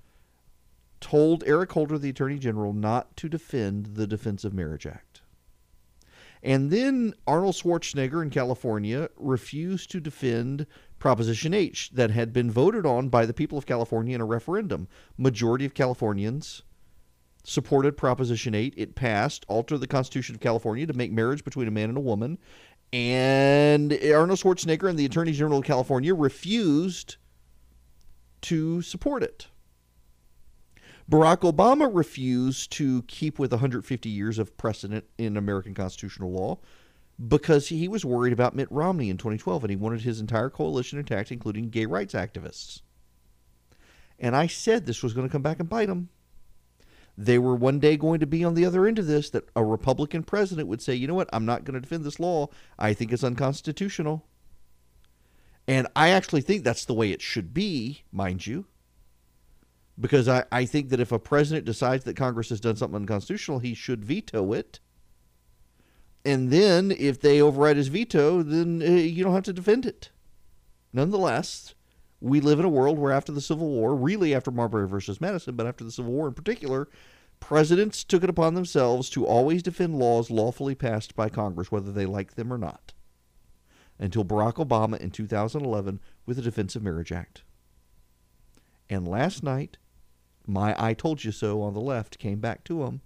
told 1.00 1.44
Eric 1.46 1.72
Holder, 1.74 1.98
the 1.98 2.10
Attorney 2.10 2.40
General, 2.40 2.74
not 2.74 3.16
to 3.18 3.30
defend 3.30 3.96
the 3.96 4.08
Defense 4.08 4.44
of 4.44 4.54
Marriage 4.54 4.88
Act. 4.88 5.22
And 6.42 6.72
then 6.72 7.14
Arnold 7.28 7.56
Schwarzenegger 7.56 8.22
in 8.22 8.30
California 8.30 9.10
refused 9.18 9.92
to 9.92 10.00
defend 10.00 10.68
Proposition 11.00 11.54
8 11.54 11.90
that 11.94 12.12
had 12.12 12.34
been 12.34 12.50
voted 12.50 12.86
on 12.86 13.10
by 13.10 13.26
the 13.26 13.34
people 13.34 13.58
of 13.58 13.66
California 13.66 14.16
in 14.16 14.22
a 14.22 14.26
referendum. 14.26 14.88
Majority 15.18 15.66
of 15.66 15.74
Californians 15.74 16.64
supported 17.44 17.98
Proposition 17.98 18.56
8. 18.56 18.74
It 18.78 18.96
passed, 18.96 19.46
altered 19.48 19.80
the 19.80 19.88
Constitution 19.88 20.36
of 20.36 20.42
California 20.42 20.88
to 20.88 20.94
make 20.94 21.12
marriage 21.12 21.44
between 21.44 21.68
a 21.68 21.72
man 21.72 21.90
and 21.90 21.98
a 21.98 22.02
woman, 22.02 22.38
and 22.94 23.92
Arnold 23.94 24.40
Schwarzenegger 24.40 24.90
and 24.90 24.98
the 24.98 25.06
Attorney 25.06 25.32
General 25.32 25.60
of 25.60 25.66
California 25.66 26.14
refused 26.14 27.18
to 28.42 28.82
support 28.82 29.24
it. 29.24 29.48
Barack 31.10 31.42
Obama 31.42 31.90
refused 31.94 32.72
to 32.74 33.04
keep 33.04 33.38
with 33.38 33.52
150 33.52 34.10
years 34.10 34.40
of 34.40 34.58
precedent 34.58 35.06
in 35.18 35.38
American 35.38 35.74
constitutional 35.74 36.32
law 36.32 36.58
because 37.28 37.68
he 37.68 37.88
was 37.88 38.04
worried 38.04 38.34
about 38.34 38.56
Mitt 38.56 38.72
Romney 38.72 39.10
in 39.10 39.18
2012 39.18 39.64
and 39.64 39.70
he 39.70 39.76
wanted 39.76 40.02
his 40.02 40.20
entire 40.20 40.50
coalition 40.50 40.98
attacked, 40.98 41.32
including 41.32 41.70
gay 41.70 41.86
rights 41.86 42.14
activists. 42.14 42.82
And 44.20 44.36
I 44.36 44.48
said 44.48 44.86
this 44.86 45.04
was 45.04 45.14
going 45.14 45.28
to 45.28 45.32
come 45.32 45.42
back 45.42 45.60
and 45.60 45.70
bite 45.70 45.90
him 45.90 46.10
they 47.18 47.40
were 47.40 47.56
one 47.56 47.80
day 47.80 47.96
going 47.96 48.20
to 48.20 48.28
be 48.28 48.44
on 48.44 48.56
the 48.56 48.66
other 48.66 48.86
end 48.86 49.00
of 49.00 49.08
this 49.08 49.30
that 49.30 49.48
a 49.56 49.64
Republican 49.64 50.24
president 50.24 50.68
would 50.68 50.82
say, 50.82 50.94
you 50.96 51.08
know 51.08 51.14
what, 51.14 51.30
I'm 51.32 51.46
not 51.46 51.64
going 51.64 51.76
to 51.76 51.80
defend 51.80 52.04
this 52.04 52.20
law. 52.20 52.50
I 52.78 52.94
think 52.94 53.14
it's 53.14 53.24
unconstitutional. 53.24 54.26
And 55.68 55.88
I 55.96 56.10
actually 56.10 56.42
think 56.42 56.64
that's 56.64 56.86
the 56.86 56.94
way 56.94 57.12
it 57.12 57.22
should 57.22 57.54
be, 57.54 58.04
mind 58.12 58.46
you. 58.46 58.66
Because 59.98 60.28
I, 60.28 60.44
I 60.52 60.66
think 60.66 60.90
that 60.90 61.00
if 61.00 61.12
a 61.12 61.20
president 61.20 61.66
decides 61.66 62.04
that 62.04 62.18
Congress 62.18 62.50
has 62.50 62.60
done 62.60 62.76
something 62.76 62.98
unconstitutional, 62.98 63.60
he 63.60 63.74
should 63.74 64.04
veto 64.04 64.52
it. 64.52 64.80
And 66.26 66.52
then 66.52 66.92
if 66.92 67.22
they 67.22 67.42
override 67.42 67.78
his 67.78 67.88
veto, 67.88 68.44
then 68.44 68.82
uh, 68.82 68.86
you 68.86 69.24
don't 69.24 69.34
have 69.34 69.44
to 69.44 69.54
defend 69.54 69.86
it. 69.86 70.10
Nonetheless, 70.92 71.75
we 72.26 72.40
live 72.40 72.58
in 72.58 72.66
a 72.66 72.70
world 72.70 72.98
where 72.98 73.12
after 73.12 73.32
the 73.32 73.40
Civil 73.40 73.70
War, 73.70 73.96
really 73.96 74.34
after 74.34 74.50
Marbury 74.50 74.88
versus 74.88 75.22
Madison, 75.22 75.56
but 75.56 75.68
after 75.68 75.84
the 75.84 75.92
Civil 75.92 76.12
War 76.12 76.28
in 76.28 76.34
particular, 76.34 76.90
presidents 77.40 78.04
took 78.04 78.24
it 78.24 78.32
upon 78.32 78.56
themselves 78.56 79.12
to 79.12 79.28
always 79.28 79.62
defend 79.62 80.00
laws 80.00 80.32
lawfully 80.32 80.74
passed 80.74 81.16
by 81.16 81.30
Congress, 81.30 81.72
whether 81.72 81.92
they 81.92 82.08
liked 82.08 82.36
them 82.36 82.52
or 82.52 82.58
not. 82.58 82.94
Until 84.00 84.26
Barack 84.26 84.56
Obama 84.56 85.00
in 85.00 85.12
2011 85.12 86.00
with 86.26 86.38
the 86.38 86.42
Defense 86.42 86.76
of 86.76 86.82
Marriage 86.82 87.12
Act. 87.12 87.44
And 88.90 89.08
last 89.08 89.44
night, 89.44 89.78
my 90.48 90.76
I 90.80 90.96
told 90.96 91.24
you 91.24 91.32
so 91.32 91.62
on 91.62 91.76
the 91.76 91.80
left 91.80 92.18
came 92.18 92.40
back 92.40 92.64
to 92.64 92.86
him. 92.86 93.02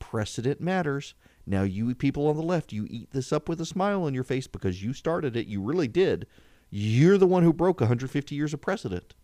Precedent 0.00 0.60
matters. 0.60 1.14
Now, 1.46 1.62
you 1.62 1.94
people 1.94 2.26
on 2.26 2.36
the 2.36 2.42
left, 2.42 2.72
you 2.72 2.88
eat 2.90 3.12
this 3.12 3.32
up 3.32 3.48
with 3.48 3.60
a 3.60 3.64
smile 3.64 4.02
on 4.02 4.12
your 4.12 4.24
face 4.24 4.48
because 4.48 4.82
you 4.82 4.92
started 4.92 5.36
it. 5.36 5.46
You 5.46 5.62
really 5.62 5.86
did. 5.86 6.26
You're 6.78 7.16
the 7.16 7.26
one 7.26 7.42
who 7.42 7.54
broke 7.54 7.80
150 7.80 8.34
years 8.34 8.52
of 8.52 8.60
precedent. 8.60 9.14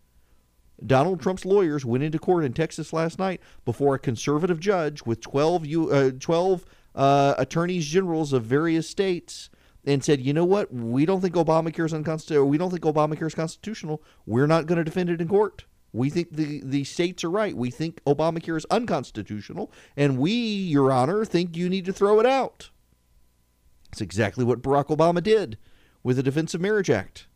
Donald 0.83 1.21
Trump's 1.21 1.45
lawyers 1.45 1.85
went 1.85 2.03
into 2.03 2.17
court 2.17 2.43
in 2.43 2.51
Texas 2.51 2.91
last 2.91 3.19
night 3.19 3.41
before 3.63 3.93
a 3.93 3.99
conservative 3.99 4.59
judge 4.59 5.03
with 5.05 5.21
12, 5.21 5.67
uh, 5.91 6.11
12 6.19 6.65
uh, 6.95 7.35
attorneys 7.37 7.85
generals 7.85 8.33
of 8.33 8.43
various 8.43 8.89
states 8.89 9.51
and 9.85 10.03
said, 10.03 10.19
you 10.19 10.33
know 10.33 10.43
what? 10.43 10.73
We 10.73 11.05
don't 11.05 11.21
think 11.21 11.35
Obamacare 11.35 11.85
is 11.85 11.93
unconstitutional. 11.93 12.47
We 12.47 12.57
don't 12.57 12.71
think 12.71 12.81
Obamacare 12.81 13.27
is 13.27 13.35
constitutional. 13.35 14.01
We're 14.25 14.47
not 14.47 14.65
going 14.65 14.79
to 14.79 14.83
defend 14.83 15.11
it 15.11 15.21
in 15.21 15.27
court. 15.27 15.65
We 15.91 16.09
think 16.09 16.35
the, 16.35 16.59
the 16.65 16.83
states 16.85 17.23
are 17.23 17.29
right. 17.29 17.55
We 17.55 17.69
think 17.69 18.03
Obamacare 18.05 18.57
is 18.57 18.65
unconstitutional. 18.71 19.71
And 19.95 20.17
we, 20.17 20.31
Your 20.31 20.91
Honor, 20.91 21.23
think 21.23 21.55
you 21.55 21.69
need 21.69 21.85
to 21.85 21.93
throw 21.93 22.19
it 22.19 22.25
out. 22.25 22.71
It's 23.91 24.01
exactly 24.01 24.43
what 24.43 24.63
Barack 24.63 24.87
Obama 24.87 25.21
did 25.21 25.59
with 26.01 26.15
the 26.15 26.23
Defense 26.23 26.55
of 26.55 26.61
Marriage 26.61 26.89
Act. 26.89 27.27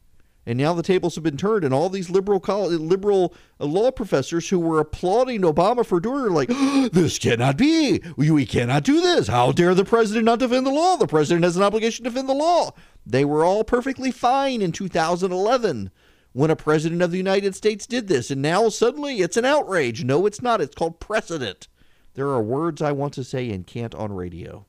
And 0.48 0.58
now 0.58 0.74
the 0.74 0.82
tables 0.82 1.16
have 1.16 1.26
been 1.26 1.36
turned, 1.36 1.66
and 1.66 1.74
all 1.74 1.90
these 1.90 2.10
liberal 2.10 2.40
college, 2.40 2.80
liberal 2.80 3.36
uh, 3.60 3.66
law 3.66 3.92
professors 3.92 4.48
who 4.48 4.58
were 4.58 4.80
applauding 4.80 5.42
Obama 5.42 5.86
for 5.86 6.00
doing 6.00 6.24
it 6.24 6.28
are 6.28 6.30
like, 6.30 6.48
this 6.94 7.20
cannot 7.20 7.58
be. 7.58 8.02
We 8.16 8.46
cannot 8.46 8.86
do 8.86 9.02
this. 9.02 9.28
How 9.28 9.52
dare 9.52 9.76
the 9.76 9.84
president 9.84 10.24
not 10.24 10.40
defend 10.40 10.66
the 10.66 10.72
law? 10.72 10.96
The 10.96 11.06
president 11.06 11.44
has 11.44 11.58
an 11.58 11.64
obligation 11.64 12.06
to 12.06 12.12
defend 12.12 12.30
the 12.30 12.34
law. 12.34 12.72
They 13.06 13.26
were 13.26 13.44
all 13.44 13.66
perfectly 13.66 14.10
fine 14.10 14.62
in 14.62 14.72
2011 14.72 15.92
when 16.32 16.50
a 16.50 16.56
president 16.56 17.02
of 17.02 17.12
the 17.12 17.18
United 17.18 17.54
States 17.54 17.86
did 17.86 18.08
this, 18.08 18.32
and 18.32 18.42
now 18.42 18.70
suddenly 18.70 19.18
it's 19.18 19.36
an 19.36 19.44
outrage. 19.44 20.06
No, 20.06 20.26
it's 20.26 20.42
not. 20.42 20.62
It's 20.62 20.76
called 20.76 21.02
precedent. 21.02 21.68
There 22.14 22.30
are 22.30 22.42
words 22.42 22.82
I 22.82 22.94
want 22.94 23.14
to 23.16 23.26
say 23.26 23.50
and 23.50 23.68
can't 23.68 23.94
on 23.96 24.14
radio. 24.14 24.66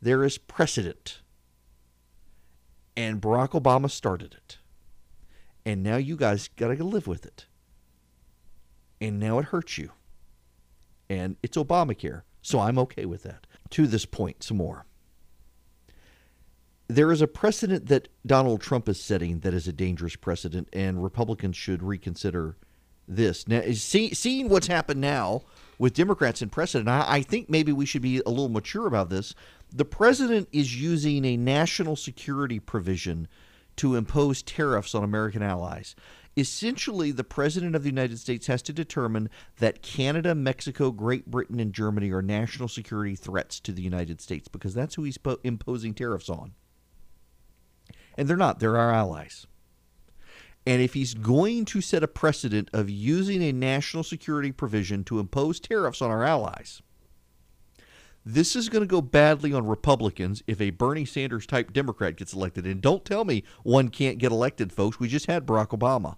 There 0.00 0.22
is 0.22 0.38
precedent 0.38 1.22
and 2.98 3.22
Barack 3.22 3.50
Obama 3.50 3.88
started 3.88 4.34
it. 4.34 4.58
And 5.64 5.84
now 5.84 5.98
you 5.98 6.16
guys 6.16 6.48
got 6.48 6.76
to 6.76 6.82
live 6.82 7.06
with 7.06 7.24
it. 7.24 7.46
And 9.00 9.20
now 9.20 9.38
it 9.38 9.46
hurts 9.46 9.78
you. 9.78 9.92
And 11.08 11.36
it's 11.40 11.56
Obamacare, 11.56 12.22
so 12.42 12.58
I'm 12.58 12.76
okay 12.80 13.06
with 13.06 13.22
that. 13.22 13.46
to 13.70 13.86
this 13.86 14.04
point 14.04 14.42
some 14.42 14.56
more. 14.56 14.84
There 16.88 17.12
is 17.12 17.22
a 17.22 17.28
precedent 17.28 17.86
that 17.86 18.08
Donald 18.26 18.62
Trump 18.62 18.88
is 18.88 19.00
setting 19.00 19.40
that 19.40 19.54
is 19.54 19.68
a 19.68 19.72
dangerous 19.72 20.16
precedent, 20.16 20.68
and 20.72 21.02
Republicans 21.02 21.56
should 21.56 21.82
reconsider 21.84 22.56
this. 23.06 23.46
Now, 23.46 23.62
see, 23.74 24.12
seeing 24.14 24.48
what's 24.48 24.66
happened 24.66 25.00
now 25.00 25.42
with 25.78 25.94
Democrats 25.94 26.42
in 26.42 26.50
precedent, 26.50 26.88
I, 26.88 27.04
I 27.06 27.22
think 27.22 27.48
maybe 27.48 27.72
we 27.72 27.86
should 27.86 28.02
be 28.02 28.20
a 28.24 28.30
little 28.30 28.48
mature 28.48 28.86
about 28.86 29.10
this. 29.10 29.34
The 29.72 29.84
president 29.84 30.48
is 30.52 30.80
using 30.80 31.24
a 31.24 31.36
national 31.36 31.96
security 31.96 32.58
provision 32.58 33.28
to 33.76 33.94
impose 33.94 34.42
tariffs 34.42 34.94
on 34.94 35.04
American 35.04 35.42
allies. 35.42 35.94
Essentially, 36.36 37.10
the 37.10 37.24
President 37.24 37.74
of 37.74 37.82
the 37.82 37.88
United 37.88 38.18
States 38.18 38.46
has 38.46 38.62
to 38.62 38.72
determine 38.72 39.28
that 39.58 39.82
Canada, 39.82 40.34
Mexico, 40.34 40.92
Great 40.92 41.26
Britain, 41.26 41.58
and 41.58 41.72
Germany 41.72 42.10
are 42.12 42.22
national 42.22 42.68
security 42.68 43.16
threats 43.16 43.58
to 43.60 43.72
the 43.72 43.82
United 43.82 44.20
States 44.20 44.46
because 44.46 44.74
that's 44.74 44.94
who 44.94 45.02
he's 45.02 45.18
po- 45.18 45.38
imposing 45.42 45.94
tariffs 45.94 46.28
on. 46.28 46.54
And 48.16 48.28
they're 48.28 48.36
not, 48.36 48.60
they're 48.60 48.76
our 48.76 48.92
allies. 48.92 49.46
And 50.66 50.82
if 50.82 50.94
he's 50.94 51.14
going 51.14 51.64
to 51.66 51.80
set 51.80 52.02
a 52.02 52.08
precedent 52.08 52.68
of 52.72 52.90
using 52.90 53.42
a 53.42 53.52
national 53.52 54.02
security 54.02 54.52
provision 54.52 55.02
to 55.04 55.18
impose 55.18 55.60
tariffs 55.60 56.02
on 56.02 56.10
our 56.10 56.24
allies, 56.24 56.82
this 58.24 58.54
is 58.54 58.68
going 58.68 58.82
to 58.82 58.86
go 58.86 59.00
badly 59.00 59.54
on 59.54 59.66
Republicans 59.66 60.42
if 60.46 60.60
a 60.60 60.68
Bernie 60.68 61.06
Sanders 61.06 61.46
type 61.46 61.72
Democrat 61.72 62.16
gets 62.16 62.34
elected. 62.34 62.66
And 62.66 62.82
don't 62.82 63.04
tell 63.04 63.24
me 63.24 63.44
one 63.62 63.88
can't 63.88 64.18
get 64.18 64.30
elected, 64.30 64.70
folks. 64.70 65.00
We 65.00 65.08
just 65.08 65.26
had 65.26 65.46
Barack 65.46 65.68
Obama. 65.68 66.16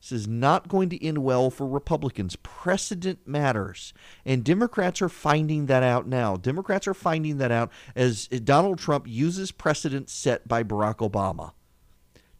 This 0.00 0.12
is 0.12 0.28
not 0.28 0.68
going 0.68 0.88
to 0.90 1.04
end 1.04 1.18
well 1.18 1.50
for 1.50 1.66
Republicans. 1.66 2.36
Precedent 2.36 3.26
matters. 3.26 3.92
And 4.24 4.44
Democrats 4.44 5.02
are 5.02 5.08
finding 5.08 5.66
that 5.66 5.82
out 5.82 6.06
now. 6.06 6.36
Democrats 6.36 6.86
are 6.86 6.94
finding 6.94 7.38
that 7.38 7.50
out 7.50 7.70
as 7.94 8.28
Donald 8.28 8.78
Trump 8.78 9.06
uses 9.08 9.50
precedent 9.50 10.08
set 10.08 10.46
by 10.46 10.62
Barack 10.62 10.98
Obama 10.98 11.52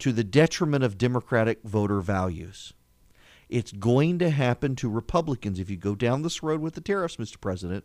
to 0.01 0.13
the 0.13 0.25
detriment 0.25 0.85
of 0.85 0.99
Democratic 0.99 1.63
voter 1.63 2.01
values. 2.01 2.73
It's 3.49 3.73
going 3.73 4.19
to 4.21 4.31
happen 4.31 4.77
to 4.77 4.89
Republicans 4.89 5.59
if 5.59 5.71
you 5.71 5.77
go 5.77 5.95
down 5.95 6.23
this 6.23 6.43
road 6.43 6.61
with 6.61 6.75
the 6.75 6.81
tariffs, 6.81 7.17
Mr. 7.17 7.41
President 7.41 7.85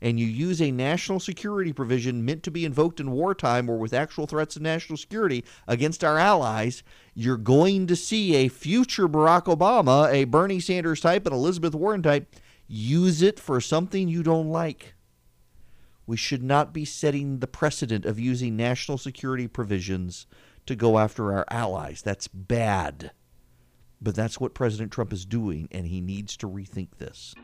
and 0.00 0.18
you 0.18 0.26
use 0.26 0.60
a 0.60 0.70
national 0.70 1.20
security 1.20 1.72
provision 1.72 2.24
meant 2.24 2.42
to 2.44 2.50
be 2.50 2.64
invoked 2.64 3.00
in 3.00 3.10
wartime 3.10 3.68
or 3.68 3.78
with 3.78 3.92
actual 3.92 4.26
threats 4.26 4.54
to 4.54 4.62
national 4.62 4.96
security 4.96 5.44
against 5.66 6.04
our 6.04 6.18
allies, 6.18 6.82
you're 7.14 7.36
going 7.36 7.86
to 7.86 7.96
see 7.96 8.34
a 8.36 8.48
future 8.48 9.08
Barack 9.08 9.44
Obama, 9.44 10.10
a 10.12 10.24
Bernie 10.24 10.60
Sanders 10.60 11.00
type, 11.00 11.26
an 11.26 11.32
Elizabeth 11.32 11.74
Warren 11.74 12.02
type, 12.02 12.34
use 12.66 13.22
it 13.22 13.40
for 13.40 13.60
something 13.60 14.08
you 14.08 14.22
don't 14.22 14.50
like. 14.50 14.94
We 16.06 16.16
should 16.16 16.42
not 16.42 16.72
be 16.72 16.84
setting 16.84 17.38
the 17.38 17.46
precedent 17.46 18.06
of 18.06 18.18
using 18.18 18.56
national 18.56 18.98
security 18.98 19.46
provisions 19.46 20.26
to 20.68 20.76
go 20.76 20.98
after 20.98 21.32
our 21.32 21.46
allies. 21.50 22.02
That's 22.02 22.28
bad. 22.28 23.10
But 24.00 24.14
that's 24.14 24.38
what 24.38 24.54
President 24.54 24.92
Trump 24.92 25.12
is 25.12 25.24
doing, 25.24 25.66
and 25.72 25.86
he 25.86 26.00
needs 26.00 26.36
to 26.36 26.46
rethink 26.46 26.98
this. 26.98 27.34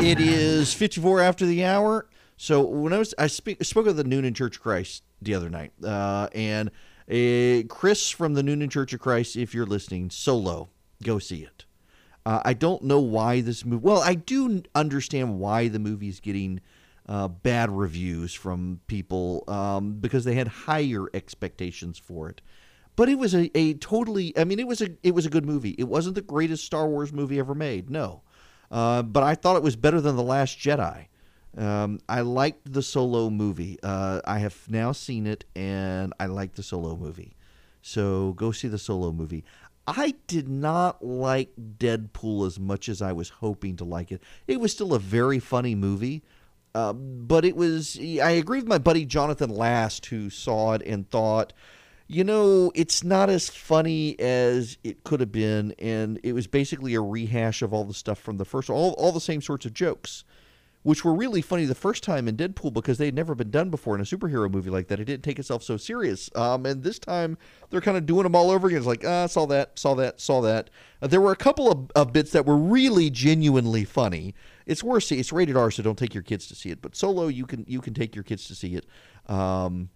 It 0.00 0.20
is 0.20 0.72
54 0.72 1.20
after 1.20 1.44
the 1.44 1.64
hour. 1.64 2.06
So 2.42 2.62
when 2.62 2.94
I 2.94 2.98
was 2.98 3.14
I 3.18 3.26
speak, 3.26 3.62
spoke 3.64 3.86
of 3.86 3.96
the 3.96 4.02
Newnan 4.02 4.34
Church 4.34 4.56
of 4.56 4.62
Christ 4.62 5.02
the 5.20 5.34
other 5.34 5.50
night, 5.50 5.72
uh, 5.84 6.28
and 6.34 6.70
uh, 7.06 7.68
Chris 7.68 8.08
from 8.08 8.32
the 8.32 8.40
Newnan 8.40 8.70
Church 8.70 8.94
of 8.94 9.00
Christ, 9.00 9.36
if 9.36 9.52
you're 9.52 9.66
listening, 9.66 10.08
solo, 10.08 10.70
go 11.02 11.18
see 11.18 11.42
it. 11.42 11.66
Uh, 12.24 12.40
I 12.42 12.54
don't 12.54 12.82
know 12.84 12.98
why 12.98 13.42
this 13.42 13.66
movie. 13.66 13.82
Well, 13.82 14.00
I 14.00 14.14
do 14.14 14.62
understand 14.74 15.38
why 15.38 15.68
the 15.68 15.78
movie 15.78 16.08
is 16.08 16.18
getting 16.18 16.62
uh, 17.06 17.28
bad 17.28 17.68
reviews 17.70 18.32
from 18.32 18.80
people 18.86 19.44
um, 19.46 19.96
because 20.00 20.24
they 20.24 20.34
had 20.34 20.48
higher 20.48 21.08
expectations 21.12 21.98
for 21.98 22.30
it. 22.30 22.40
But 22.96 23.10
it 23.10 23.18
was 23.18 23.34
a, 23.34 23.50
a 23.54 23.74
totally. 23.74 24.32
I 24.38 24.44
mean, 24.44 24.58
it 24.60 24.66
was 24.66 24.80
a 24.80 24.88
it 25.02 25.14
was 25.14 25.26
a 25.26 25.30
good 25.30 25.44
movie. 25.44 25.74
It 25.76 25.88
wasn't 25.88 26.14
the 26.14 26.22
greatest 26.22 26.64
Star 26.64 26.88
Wars 26.88 27.12
movie 27.12 27.38
ever 27.38 27.54
made. 27.54 27.90
No. 27.90 28.22
Uh, 28.70 29.02
but 29.02 29.24
I 29.24 29.34
thought 29.34 29.56
it 29.56 29.62
was 29.62 29.76
better 29.76 30.00
than 30.00 30.16
The 30.16 30.22
Last 30.22 30.58
Jedi. 30.58 31.08
Um, 31.56 32.00
I 32.08 32.20
liked 32.20 32.72
the 32.72 32.82
solo 32.82 33.30
movie. 33.30 33.78
Uh, 33.82 34.20
I 34.24 34.38
have 34.38 34.56
now 34.68 34.92
seen 34.92 35.26
it, 35.26 35.44
and 35.56 36.12
I 36.20 36.26
like 36.26 36.54
the 36.54 36.62
solo 36.62 36.96
movie. 36.96 37.36
So 37.82 38.32
go 38.34 38.52
see 38.52 38.68
the 38.68 38.78
solo 38.78 39.12
movie. 39.12 39.44
I 39.86 40.14
did 40.26 40.48
not 40.48 41.04
like 41.04 41.50
Deadpool 41.78 42.46
as 42.46 42.60
much 42.60 42.88
as 42.88 43.02
I 43.02 43.12
was 43.12 43.30
hoping 43.30 43.76
to 43.76 43.84
like 43.84 44.12
it. 44.12 44.22
It 44.46 44.60
was 44.60 44.72
still 44.72 44.94
a 44.94 44.98
very 44.98 45.40
funny 45.40 45.74
movie, 45.74 46.22
uh, 46.74 46.92
but 46.92 47.44
it 47.44 47.56
was. 47.56 47.98
I 47.98 48.30
agree 48.30 48.58
with 48.58 48.68
my 48.68 48.78
buddy 48.78 49.04
Jonathan 49.04 49.50
Last, 49.50 50.06
who 50.06 50.30
saw 50.30 50.74
it 50.74 50.82
and 50.82 51.08
thought 51.08 51.52
you 52.10 52.24
know, 52.24 52.72
it's 52.74 53.04
not 53.04 53.30
as 53.30 53.48
funny 53.48 54.18
as 54.18 54.76
it 54.82 55.04
could 55.04 55.20
have 55.20 55.30
been, 55.30 55.72
and 55.78 56.18
it 56.24 56.32
was 56.32 56.48
basically 56.48 56.94
a 56.94 57.00
rehash 57.00 57.62
of 57.62 57.72
all 57.72 57.84
the 57.84 57.94
stuff 57.94 58.18
from 58.18 58.36
the 58.36 58.44
first, 58.44 58.68
all, 58.68 58.94
all 58.94 59.12
the 59.12 59.20
same 59.20 59.40
sorts 59.40 59.64
of 59.64 59.72
jokes, 59.72 60.24
which 60.82 61.04
were 61.04 61.14
really 61.14 61.42
funny 61.42 61.66
the 61.66 61.74
first 61.74 62.02
time 62.02 62.26
in 62.26 62.36
Deadpool 62.36 62.72
because 62.72 62.96
they 62.96 63.04
had 63.04 63.14
never 63.14 63.34
been 63.34 63.50
done 63.50 63.68
before 63.68 63.94
in 63.94 64.00
a 64.00 64.04
superhero 64.04 64.50
movie 64.50 64.70
like 64.70 64.88
that. 64.88 64.98
It 64.98 65.04
didn't 65.04 65.22
take 65.22 65.38
itself 65.38 65.62
so 65.62 65.76
serious. 65.76 66.30
Um, 66.34 66.64
and 66.64 66.82
this 66.82 66.98
time 66.98 67.36
they're 67.68 67.82
kind 67.82 67.98
of 67.98 68.06
doing 68.06 68.22
them 68.22 68.34
all 68.34 68.50
over 68.50 68.66
again. 68.68 68.78
It's 68.78 68.86
like, 68.86 69.04
ah, 69.04 69.26
saw 69.26 69.44
that, 69.46 69.78
saw 69.78 69.94
that, 69.94 70.20
saw 70.20 70.40
that. 70.40 70.70
Uh, 71.02 71.06
there 71.06 71.20
were 71.20 71.32
a 71.32 71.36
couple 71.36 71.70
of, 71.70 71.90
of 71.94 72.12
bits 72.12 72.32
that 72.32 72.46
were 72.46 72.56
really 72.56 73.10
genuinely 73.10 73.84
funny. 73.84 74.34
It's 74.66 74.82
worth 74.82 75.12
It's 75.12 75.32
rated 75.32 75.56
R, 75.56 75.70
so 75.70 75.82
don't 75.82 75.98
take 75.98 76.14
your 76.14 76.22
kids 76.22 76.46
to 76.48 76.54
see 76.54 76.70
it. 76.70 76.80
But 76.80 76.96
Solo, 76.96 77.28
you 77.28 77.44
can 77.44 77.64
you 77.68 77.80
can 77.80 77.92
take 77.92 78.14
your 78.14 78.24
kids 78.24 78.46
to 78.48 78.54
see 78.54 78.74
it. 78.74 78.86
Um, 79.26 79.90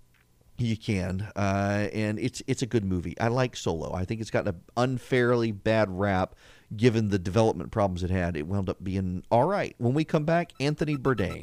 you 0.57 0.77
can, 0.77 1.29
uh, 1.35 1.89
and 1.93 2.19
it's 2.19 2.43
it's 2.47 2.63
a 2.63 2.67
good 2.67 2.85
movie. 2.85 3.19
I 3.19 3.29
like 3.29 3.57
Solo. 3.57 3.93
I 3.93 4.05
think 4.05 4.21
it's 4.21 4.31
gotten 4.31 4.55
an 4.55 4.61
unfairly 4.77 5.53
bad 5.53 5.91
rap 5.91 6.35
given 6.77 7.09
the 7.09 7.19
development 7.19 7.71
problems 7.71 8.03
it 8.03 8.11
had. 8.11 8.37
It 8.37 8.47
wound 8.47 8.69
up 8.69 8.83
being 8.83 9.23
all 9.31 9.45
right. 9.45 9.75
When 9.79 9.95
we 9.95 10.05
come 10.05 10.25
back, 10.25 10.53
Anthony 10.61 10.97
Bourdain. 10.97 11.43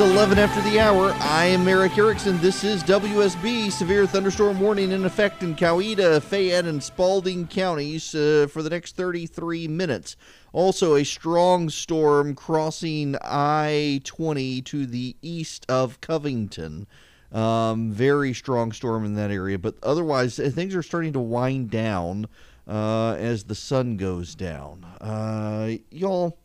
Is 0.00 0.12
11 0.12 0.38
after 0.38 0.60
the 0.60 0.78
hour. 0.78 1.12
I 1.20 1.46
am 1.46 1.66
Erick 1.66 1.96
Erickson. 1.96 2.38
This 2.40 2.64
is 2.64 2.82
WSB. 2.84 3.72
Severe 3.72 4.06
thunderstorm 4.06 4.60
warning 4.60 4.90
in 4.90 5.06
effect 5.06 5.42
in 5.42 5.54
Coweta, 5.54 6.20
Fayette, 6.20 6.66
and 6.66 6.82
Spalding 6.82 7.46
counties 7.46 8.14
uh, 8.14 8.46
for 8.50 8.62
the 8.62 8.68
next 8.68 8.94
33 8.96 9.68
minutes. 9.68 10.16
Also, 10.52 10.96
a 10.96 11.04
strong 11.04 11.70
storm 11.70 12.34
crossing 12.34 13.16
I 13.22 14.02
20 14.04 14.60
to 14.62 14.84
the 14.84 15.16
east 15.22 15.64
of 15.66 16.00
Covington. 16.02 16.86
Um, 17.32 17.90
very 17.90 18.34
strong 18.34 18.72
storm 18.72 19.06
in 19.06 19.14
that 19.14 19.30
area, 19.30 19.58
but 19.58 19.76
otherwise, 19.82 20.38
uh, 20.38 20.50
things 20.52 20.74
are 20.74 20.82
starting 20.82 21.14
to 21.14 21.20
wind 21.20 21.70
down 21.70 22.26
uh, 22.68 23.12
as 23.12 23.44
the 23.44 23.54
sun 23.54 23.96
goes 23.96 24.34
down. 24.34 24.84
Uh, 25.00 25.76
y'all, 25.90 26.36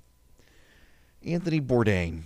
Anthony 1.25 1.59
Bourdain. 1.59 2.23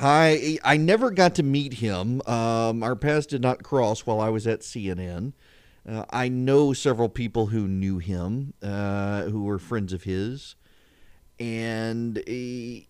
I 0.00 0.58
I 0.64 0.76
never 0.78 1.10
got 1.10 1.34
to 1.36 1.42
meet 1.42 1.74
him. 1.74 2.22
Um, 2.22 2.82
our 2.82 2.96
paths 2.96 3.26
did 3.26 3.42
not 3.42 3.62
cross 3.62 4.06
while 4.06 4.20
I 4.20 4.30
was 4.30 4.46
at 4.46 4.60
CNN. 4.60 5.34
Uh, 5.88 6.04
I 6.10 6.28
know 6.28 6.72
several 6.72 7.08
people 7.08 7.46
who 7.46 7.68
knew 7.68 7.98
him, 7.98 8.54
uh, 8.62 9.24
who 9.24 9.44
were 9.44 9.58
friends 9.58 9.92
of 9.92 10.04
his, 10.04 10.54
and 11.38 12.22
he, 12.26 12.86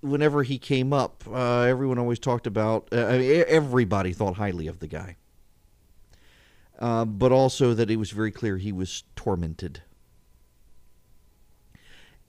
whenever 0.00 0.42
he 0.42 0.58
came 0.58 0.92
up, 0.92 1.24
uh, 1.28 1.62
everyone 1.62 1.98
always 1.98 2.18
talked 2.18 2.46
about. 2.46 2.88
Uh, 2.92 2.96
everybody 2.96 4.12
thought 4.12 4.36
highly 4.36 4.66
of 4.66 4.80
the 4.80 4.88
guy, 4.88 5.16
uh, 6.80 7.04
but 7.04 7.30
also 7.30 7.72
that 7.74 7.90
it 7.90 7.96
was 7.96 8.10
very 8.10 8.32
clear 8.32 8.56
he 8.56 8.72
was 8.72 9.04
tormented. 9.14 9.82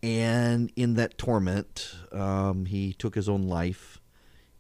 And 0.04 0.70
in 0.76 0.96
that 0.96 1.18
torment, 1.18 1.96
um, 2.12 2.66
he 2.66 2.92
took 2.92 3.16
his 3.16 3.30
own 3.30 3.44
life 3.44 4.02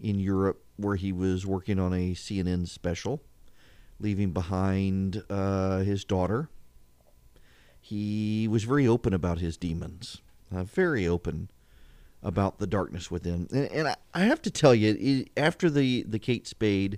in 0.04 0.20
Europe, 0.20 0.63
where 0.76 0.98
he 0.98 1.12
was 1.12 1.48
working 1.48 1.80
on 1.80 1.94
a 1.94 2.13
CNN 2.13 2.68
special, 2.68 3.24
leaving 4.00 4.32
behind 4.34 5.24
uh, 5.32 5.80
his 5.80 6.06
daughter 6.06 6.50
he 7.84 8.48
was 8.48 8.63
very 8.63 8.88
open 8.88 9.13
about 9.13 9.39
his 9.39 9.58
demons, 9.58 10.22
uh, 10.56 10.63
very 10.63 11.06
open 11.06 11.52
about 12.22 12.58
the 12.58 12.66
darkness 12.66 13.12
within. 13.12 13.46
And, 13.52 13.70
and 13.74 13.88
I, 13.89 13.96
I 14.13 14.22
have 14.22 14.42
to 14.44 14.50
tell 14.50 14.74
you, 14.74 15.26
after 15.36 15.70
the, 15.70 16.04
the 16.08 16.18
Kate 16.18 16.48
Spade 16.48 16.98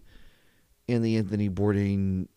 and 0.87 1.03
the 1.03 1.17
Anthony 1.17 1.49
Bourdain 1.49 2.27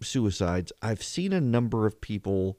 suicides, 0.00 0.72
I've 0.80 1.02
seen 1.02 1.34
a 1.34 1.42
number 1.42 1.84
of 1.84 2.00
people 2.00 2.56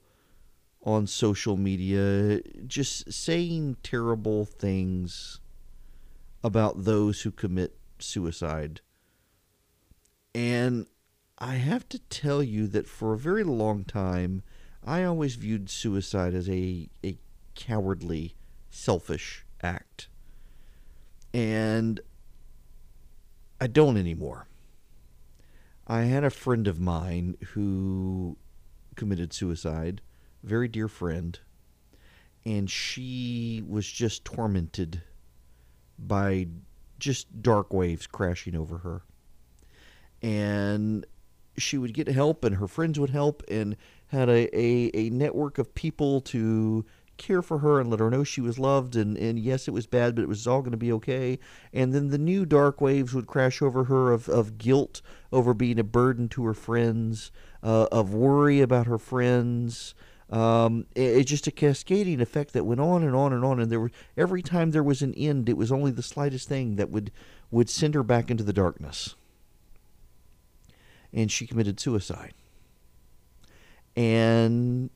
on 0.84 1.08
social 1.08 1.56
media 1.56 2.40
just 2.64 3.12
saying 3.12 3.78
terrible 3.82 4.44
things 4.44 5.40
about 6.42 6.84
those 6.84 7.22
who 7.22 7.30
commit 7.30 7.76
suicide. 7.98 8.80
And 10.34 10.86
I 11.38 11.54
have 11.54 11.88
to 11.90 11.98
tell 11.98 12.42
you 12.42 12.66
that 12.68 12.86
for 12.86 13.12
a 13.12 13.18
very 13.18 13.44
long 13.44 13.84
time, 13.84 14.42
I 14.84 15.04
always 15.04 15.36
viewed 15.36 15.70
suicide 15.70 16.34
as 16.34 16.48
a, 16.48 16.88
a 17.04 17.18
cowardly, 17.54 18.34
selfish 18.70 19.44
act. 19.62 20.08
And 21.32 22.00
I 23.60 23.66
don't 23.66 23.96
anymore. 23.96 24.48
I 25.86 26.02
had 26.02 26.24
a 26.24 26.30
friend 26.30 26.66
of 26.66 26.80
mine 26.80 27.36
who 27.52 28.36
committed 28.96 29.32
suicide, 29.32 30.00
very 30.42 30.68
dear 30.68 30.88
friend, 30.88 31.38
and 32.44 32.70
she 32.70 33.62
was 33.66 33.86
just 33.86 34.24
tormented 34.24 35.02
by 36.06 36.48
just 36.98 37.42
dark 37.42 37.72
waves 37.72 38.06
crashing 38.06 38.54
over 38.54 38.78
her. 38.78 39.02
And 40.20 41.04
she 41.56 41.78
would 41.78 41.94
get 41.94 42.08
help, 42.08 42.44
and 42.44 42.56
her 42.56 42.68
friends 42.68 42.98
would 42.98 43.10
help, 43.10 43.42
and 43.48 43.76
had 44.08 44.28
a, 44.28 44.56
a, 44.56 44.90
a 44.94 45.10
network 45.10 45.58
of 45.58 45.74
people 45.74 46.20
to 46.20 46.84
care 47.18 47.42
for 47.42 47.58
her 47.58 47.78
and 47.78 47.90
let 47.90 48.00
her 48.00 48.10
know 48.10 48.24
she 48.24 48.40
was 48.40 48.58
loved 48.58 48.96
and, 48.96 49.16
and 49.16 49.38
yes 49.38 49.68
it 49.68 49.70
was 49.70 49.86
bad 49.86 50.14
but 50.14 50.22
it 50.22 50.28
was 50.28 50.46
all 50.46 50.60
going 50.60 50.72
to 50.72 50.76
be 50.76 50.90
okay 50.90 51.38
and 51.72 51.92
then 51.92 52.08
the 52.08 52.18
new 52.18 52.44
dark 52.44 52.80
waves 52.80 53.14
would 53.14 53.26
crash 53.26 53.62
over 53.62 53.84
her 53.84 54.10
of, 54.12 54.28
of 54.28 54.58
guilt 54.58 55.02
over 55.30 55.54
being 55.54 55.78
a 55.78 55.84
burden 55.84 56.28
to 56.28 56.44
her 56.44 56.54
friends 56.54 57.30
uh, 57.62 57.86
of 57.92 58.12
worry 58.12 58.60
about 58.60 58.86
her 58.86 58.98
friends 58.98 59.94
um, 60.32 60.86
it, 60.94 61.02
it's 61.02 61.30
just 61.30 61.46
a 61.46 61.52
cascading 61.52 62.20
effect 62.20 62.52
that 62.52 62.64
went 62.64 62.80
on 62.80 63.02
and 63.04 63.14
on 63.14 63.32
and 63.32 63.44
on 63.44 63.60
and 63.60 63.70
there 63.70 63.80
were 63.80 63.90
every 64.16 64.42
time 64.42 64.70
there 64.70 64.82
was 64.82 65.02
an 65.02 65.14
end 65.14 65.48
it 65.48 65.56
was 65.56 65.70
only 65.70 65.90
the 65.90 66.02
slightest 66.02 66.48
thing 66.48 66.76
that 66.76 66.90
would 66.90 67.12
would 67.50 67.70
send 67.70 67.94
her 67.94 68.02
back 68.02 68.30
into 68.30 68.42
the 68.42 68.52
darkness 68.52 69.14
and 71.12 71.30
she 71.30 71.46
committed 71.46 71.78
suicide 71.78 72.34
and 73.96 74.90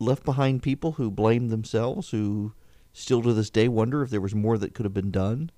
left 0.00 0.24
behind 0.24 0.62
people 0.62 0.92
who 0.92 1.10
blamed 1.10 1.50
themselves, 1.50 2.10
who 2.10 2.52
still 2.92 3.22
to 3.22 3.32
this 3.32 3.50
day 3.50 3.68
wonder 3.68 4.02
if 4.02 4.10
there 4.10 4.20
was 4.20 4.34
more 4.34 4.58
that 4.58 4.74
could 4.74 4.84
have 4.84 4.94
been 4.94 5.10
done. 5.10 5.50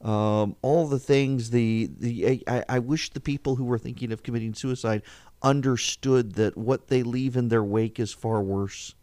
Um, 0.00 0.56
all 0.60 0.86
the 0.86 0.98
things 0.98 1.50
the 1.50 1.88
the 1.98 2.42
I, 2.46 2.64
I 2.68 2.78
wish 2.78 3.10
the 3.10 3.20
people 3.20 3.56
who 3.56 3.64
were 3.64 3.78
thinking 3.78 4.12
of 4.12 4.22
committing 4.22 4.52
suicide 4.52 5.02
understood 5.44 6.34
that 6.34 6.56
what 6.56 6.88
they 6.88 7.02
leave 7.04 7.36
in 7.36 7.48
their 7.48 7.62
wake 7.62 8.00
is 8.00 8.12
far 8.12 8.42
worse 8.42 8.94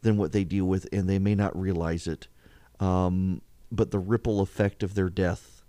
than 0.00 0.16
what 0.16 0.32
they 0.32 0.44
deal 0.44 0.64
with, 0.64 0.88
and 0.92 1.08
they 1.08 1.18
may 1.18 1.34
not 1.34 1.58
realize 1.60 2.06
it. 2.06 2.28
Um, 2.80 3.42
but 3.70 3.90
the 3.90 3.98
ripple 3.98 4.40
effect 4.40 4.82
of 4.82 4.94
their 4.94 5.10
death 5.10 5.62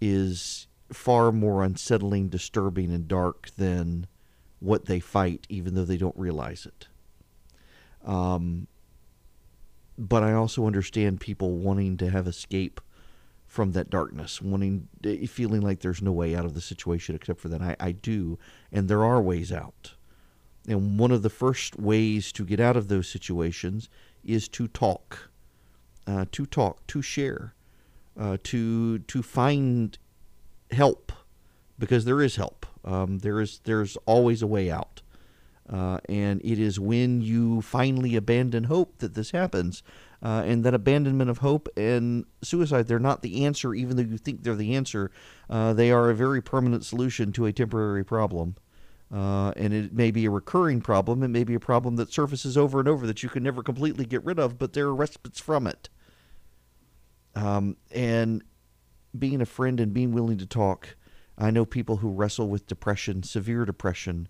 is 0.00 0.66
far 0.92 1.32
more 1.32 1.62
unsettling, 1.62 2.28
disturbing, 2.28 2.92
and 2.92 3.08
dark 3.08 3.50
than 3.56 4.06
what 4.60 4.86
they 4.86 5.00
fight, 5.00 5.46
even 5.48 5.74
though 5.74 5.84
they 5.84 5.96
don't 5.96 6.16
realize 6.16 6.66
it. 6.66 6.88
Um, 8.04 8.66
but 9.98 10.22
I 10.22 10.32
also 10.32 10.66
understand 10.66 11.20
people 11.20 11.52
wanting 11.52 11.96
to 11.98 12.10
have 12.10 12.26
escape 12.26 12.80
from 13.46 13.72
that 13.72 13.90
darkness, 13.90 14.40
wanting, 14.40 14.88
eh, 15.04 15.26
feeling 15.26 15.60
like 15.60 15.80
there's 15.80 16.00
no 16.00 16.12
way 16.12 16.34
out 16.34 16.46
of 16.46 16.54
the 16.54 16.60
situation 16.60 17.14
except 17.14 17.38
for 17.38 17.48
that. 17.48 17.60
I, 17.60 17.76
I 17.78 17.92
do, 17.92 18.38
and 18.72 18.88
there 18.88 19.04
are 19.04 19.20
ways 19.20 19.52
out. 19.52 19.94
And 20.66 20.98
one 20.98 21.10
of 21.10 21.22
the 21.22 21.30
first 21.30 21.78
ways 21.78 22.32
to 22.32 22.44
get 22.44 22.60
out 22.60 22.76
of 22.76 22.88
those 22.88 23.08
situations 23.08 23.88
is 24.24 24.48
to 24.48 24.68
talk, 24.68 25.30
uh, 26.06 26.24
to 26.32 26.46
talk, 26.46 26.86
to 26.88 27.02
share, 27.02 27.54
uh, 28.18 28.38
to 28.44 28.98
to 29.00 29.22
find 29.22 29.98
help, 30.70 31.12
because 31.78 32.04
there 32.04 32.22
is 32.22 32.36
help. 32.36 32.66
Um, 32.84 33.18
there 33.18 33.40
is 33.40 33.60
there's 33.64 33.96
always 34.06 34.42
a 34.42 34.46
way 34.46 34.70
out. 34.70 35.02
Uh, 35.68 35.98
and 36.08 36.40
it 36.44 36.58
is 36.58 36.78
when 36.78 37.22
you 37.22 37.62
finally 37.62 38.16
abandon 38.16 38.64
hope 38.64 38.98
that 38.98 39.14
this 39.14 39.30
happens. 39.30 39.82
Uh, 40.22 40.42
and 40.46 40.62
that 40.62 40.72
abandonment 40.72 41.28
of 41.28 41.38
hope 41.38 41.68
and 41.76 42.24
suicide, 42.42 42.86
they're 42.86 43.00
not 43.00 43.22
the 43.22 43.44
answer, 43.44 43.74
even 43.74 43.96
though 43.96 44.04
you 44.04 44.16
think 44.16 44.42
they're 44.42 44.54
the 44.54 44.76
answer. 44.76 45.10
Uh, 45.50 45.72
they 45.72 45.90
are 45.90 46.10
a 46.10 46.14
very 46.14 46.40
permanent 46.40 46.84
solution 46.84 47.32
to 47.32 47.44
a 47.44 47.52
temporary 47.52 48.04
problem. 48.04 48.54
Uh, 49.12 49.52
and 49.56 49.74
it 49.74 49.92
may 49.92 50.10
be 50.10 50.24
a 50.24 50.30
recurring 50.30 50.80
problem. 50.80 51.22
It 51.22 51.28
may 51.28 51.44
be 51.44 51.54
a 51.54 51.60
problem 51.60 51.96
that 51.96 52.12
surfaces 52.12 52.56
over 52.56 52.80
and 52.80 52.88
over 52.88 53.06
that 53.06 53.22
you 53.22 53.28
can 53.28 53.42
never 53.42 53.62
completely 53.62 54.06
get 54.06 54.24
rid 54.24 54.38
of, 54.38 54.58
but 54.58 54.72
there 54.72 54.86
are 54.86 54.94
respites 54.94 55.38
from 55.38 55.66
it. 55.66 55.90
Um, 57.34 57.76
and 57.90 58.42
being 59.18 59.42
a 59.42 59.46
friend 59.46 59.80
and 59.80 59.92
being 59.92 60.12
willing 60.12 60.38
to 60.38 60.46
talk, 60.46 60.96
I 61.36 61.50
know 61.50 61.66
people 61.66 61.98
who 61.98 62.08
wrestle 62.08 62.48
with 62.48 62.66
depression, 62.66 63.22
severe 63.22 63.66
depression, 63.66 64.28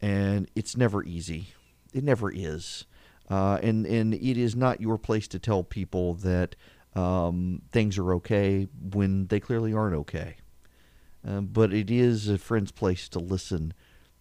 and 0.00 0.50
it's 0.54 0.76
never 0.76 1.02
easy. 1.04 1.54
It 1.94 2.04
never 2.04 2.30
is. 2.30 2.84
Uh, 3.30 3.58
and 3.62 3.86
and 3.86 4.12
it 4.12 4.36
is 4.36 4.54
not 4.54 4.80
your 4.80 4.98
place 4.98 5.28
to 5.28 5.38
tell 5.38 5.62
people 5.62 6.14
that 6.14 6.54
um, 6.94 7.62
things 7.70 7.96
are 7.96 8.12
okay 8.14 8.66
when 8.92 9.26
they 9.28 9.40
clearly 9.40 9.72
aren't 9.72 9.94
okay. 9.94 10.36
Uh, 11.26 11.40
but 11.40 11.72
it 11.72 11.90
is 11.90 12.28
a 12.28 12.36
friend's 12.36 12.72
place 12.72 13.08
to 13.08 13.18
listen 13.18 13.72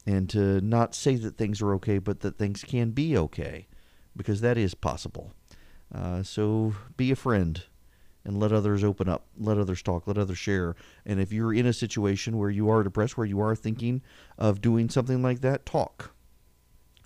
and 0.05 0.29
to 0.29 0.61
not 0.61 0.95
say 0.95 1.15
that 1.15 1.37
things 1.37 1.61
are 1.61 1.73
okay, 1.75 1.97
but 1.97 2.21
that 2.21 2.37
things 2.37 2.63
can 2.63 2.91
be 2.91 3.17
okay, 3.17 3.67
because 4.15 4.41
that 4.41 4.57
is 4.57 4.73
possible. 4.73 5.33
Uh, 5.93 6.23
so 6.23 6.73
be 6.97 7.11
a 7.11 7.15
friend 7.15 7.65
and 8.23 8.39
let 8.39 8.51
others 8.51 8.83
open 8.83 9.09
up, 9.09 9.25
let 9.37 9.57
others 9.57 9.81
talk, 9.81 10.07
let 10.07 10.17
others 10.17 10.37
share. 10.37 10.75
And 11.05 11.19
if 11.19 11.33
you're 11.33 11.53
in 11.53 11.65
a 11.65 11.73
situation 11.73 12.37
where 12.37 12.49
you 12.49 12.69
are 12.69 12.83
depressed, 12.83 13.17
where 13.17 13.27
you 13.27 13.39
are 13.41 13.55
thinking 13.55 14.01
of 14.37 14.61
doing 14.61 14.89
something 14.89 15.21
like 15.21 15.41
that, 15.41 15.65
talk. 15.65 16.13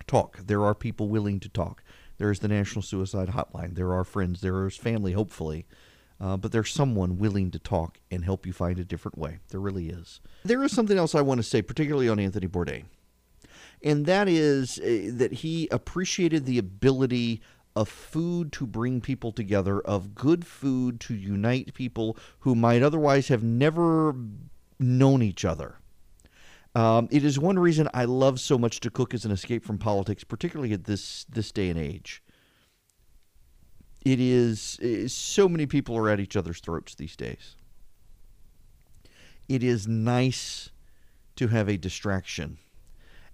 Talk. 0.06 0.38
There 0.46 0.64
are 0.64 0.74
people 0.74 1.08
willing 1.08 1.40
to 1.40 1.48
talk. 1.48 1.82
There's 2.18 2.38
the 2.38 2.48
National 2.48 2.82
Suicide 2.82 3.28
Hotline. 3.28 3.74
There 3.74 3.92
are 3.92 4.04
friends. 4.04 4.40
There 4.40 4.66
is 4.66 4.76
family, 4.76 5.12
hopefully. 5.12 5.66
Uh, 6.18 6.36
but 6.36 6.50
there's 6.52 6.72
someone 6.72 7.18
willing 7.18 7.50
to 7.50 7.58
talk 7.58 7.98
and 8.10 8.24
help 8.24 8.46
you 8.46 8.52
find 8.52 8.78
a 8.78 8.84
different 8.84 9.18
way. 9.18 9.38
There 9.50 9.60
really 9.60 9.90
is. 9.90 10.20
There 10.44 10.62
is 10.62 10.72
something 10.72 10.96
else 10.96 11.14
I 11.14 11.20
want 11.20 11.38
to 11.38 11.42
say, 11.42 11.60
particularly 11.60 12.08
on 12.08 12.18
Anthony 12.18 12.48
Bourdain. 12.48 12.84
And 13.82 14.06
that 14.06 14.28
is 14.28 14.78
uh, 14.78 15.10
that 15.12 15.32
he 15.34 15.68
appreciated 15.70 16.46
the 16.46 16.58
ability 16.58 17.42
of 17.74 17.88
food 17.90 18.50
to 18.52 18.66
bring 18.66 19.02
people 19.02 19.30
together, 19.32 19.80
of 19.80 20.14
good 20.14 20.46
food 20.46 20.98
to 21.00 21.14
unite 21.14 21.74
people 21.74 22.16
who 22.40 22.54
might 22.54 22.82
otherwise 22.82 23.28
have 23.28 23.42
never 23.42 24.16
known 24.78 25.22
each 25.22 25.44
other. 25.44 25.76
Um, 26.74 27.08
it 27.10 27.24
is 27.24 27.38
one 27.38 27.58
reason 27.58 27.88
I 27.94 28.04
love 28.04 28.40
so 28.40 28.58
much 28.58 28.80
to 28.80 28.90
cook 28.90 29.14
as 29.14 29.24
an 29.24 29.30
escape 29.30 29.64
from 29.64 29.78
politics, 29.78 30.24
particularly 30.24 30.72
at 30.72 30.84
this 30.84 31.24
this 31.24 31.52
day 31.52 31.68
and 31.68 31.78
age. 31.78 32.22
It 34.06 34.20
is, 34.20 34.78
so 35.12 35.48
many 35.48 35.66
people 35.66 35.96
are 35.96 36.08
at 36.08 36.20
each 36.20 36.36
other's 36.36 36.60
throats 36.60 36.94
these 36.94 37.16
days. 37.16 37.56
It 39.48 39.64
is 39.64 39.88
nice 39.88 40.70
to 41.34 41.48
have 41.48 41.68
a 41.68 41.76
distraction 41.76 42.58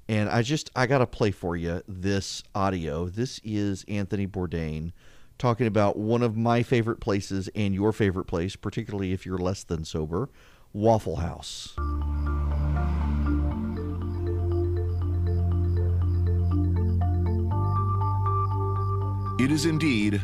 and 0.09 0.29
I 0.29 0.43
just 0.43 0.71
I 0.75 0.87
got 0.87 0.99
to 0.99 1.07
play 1.07 1.31
for 1.31 1.57
you 1.57 1.83
this 1.87 2.43
audio. 2.55 3.09
This 3.09 3.41
is 3.45 3.85
Anthony 3.89 4.27
Bourdain 4.27 4.93
talking 5.39 5.67
about 5.67 5.97
one 5.97 6.23
of 6.23 6.37
my 6.37 6.63
favorite 6.63 7.01
places 7.01 7.49
and 7.55 7.75
your 7.75 7.93
favorite 7.93 8.27
place, 8.27 8.57
particularly 8.57 9.13
if 9.13 9.25
you're 9.25 9.39
less 9.39 9.65
than 9.65 9.85
sober, 9.85 10.29
Waffle 10.73 11.17
House. 11.17 11.75
It 19.39 19.51
is 19.51 19.65
indeed 19.65 20.21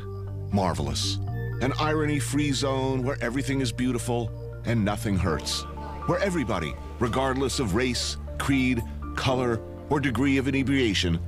marvelous. 0.53 1.19
An 1.61 1.73
irony 1.79 2.19
free 2.19 2.53
zone 2.53 3.03
where 3.03 3.19
everything 3.21 3.61
is 3.61 3.73
beautiful 3.73 4.31
and 4.65 4.85
nothing 4.85 5.17
hurts. 5.17 5.63
Where 6.07 6.19
everybody, 6.21 6.75
regardless 6.99 7.59
of 7.59 7.75
race, 7.75 8.17
creed, 8.39 8.83
color, 9.17 9.61
or 9.91 10.01
degree 10.01 10.39
of 10.39 10.49
inebriation, 10.49 11.19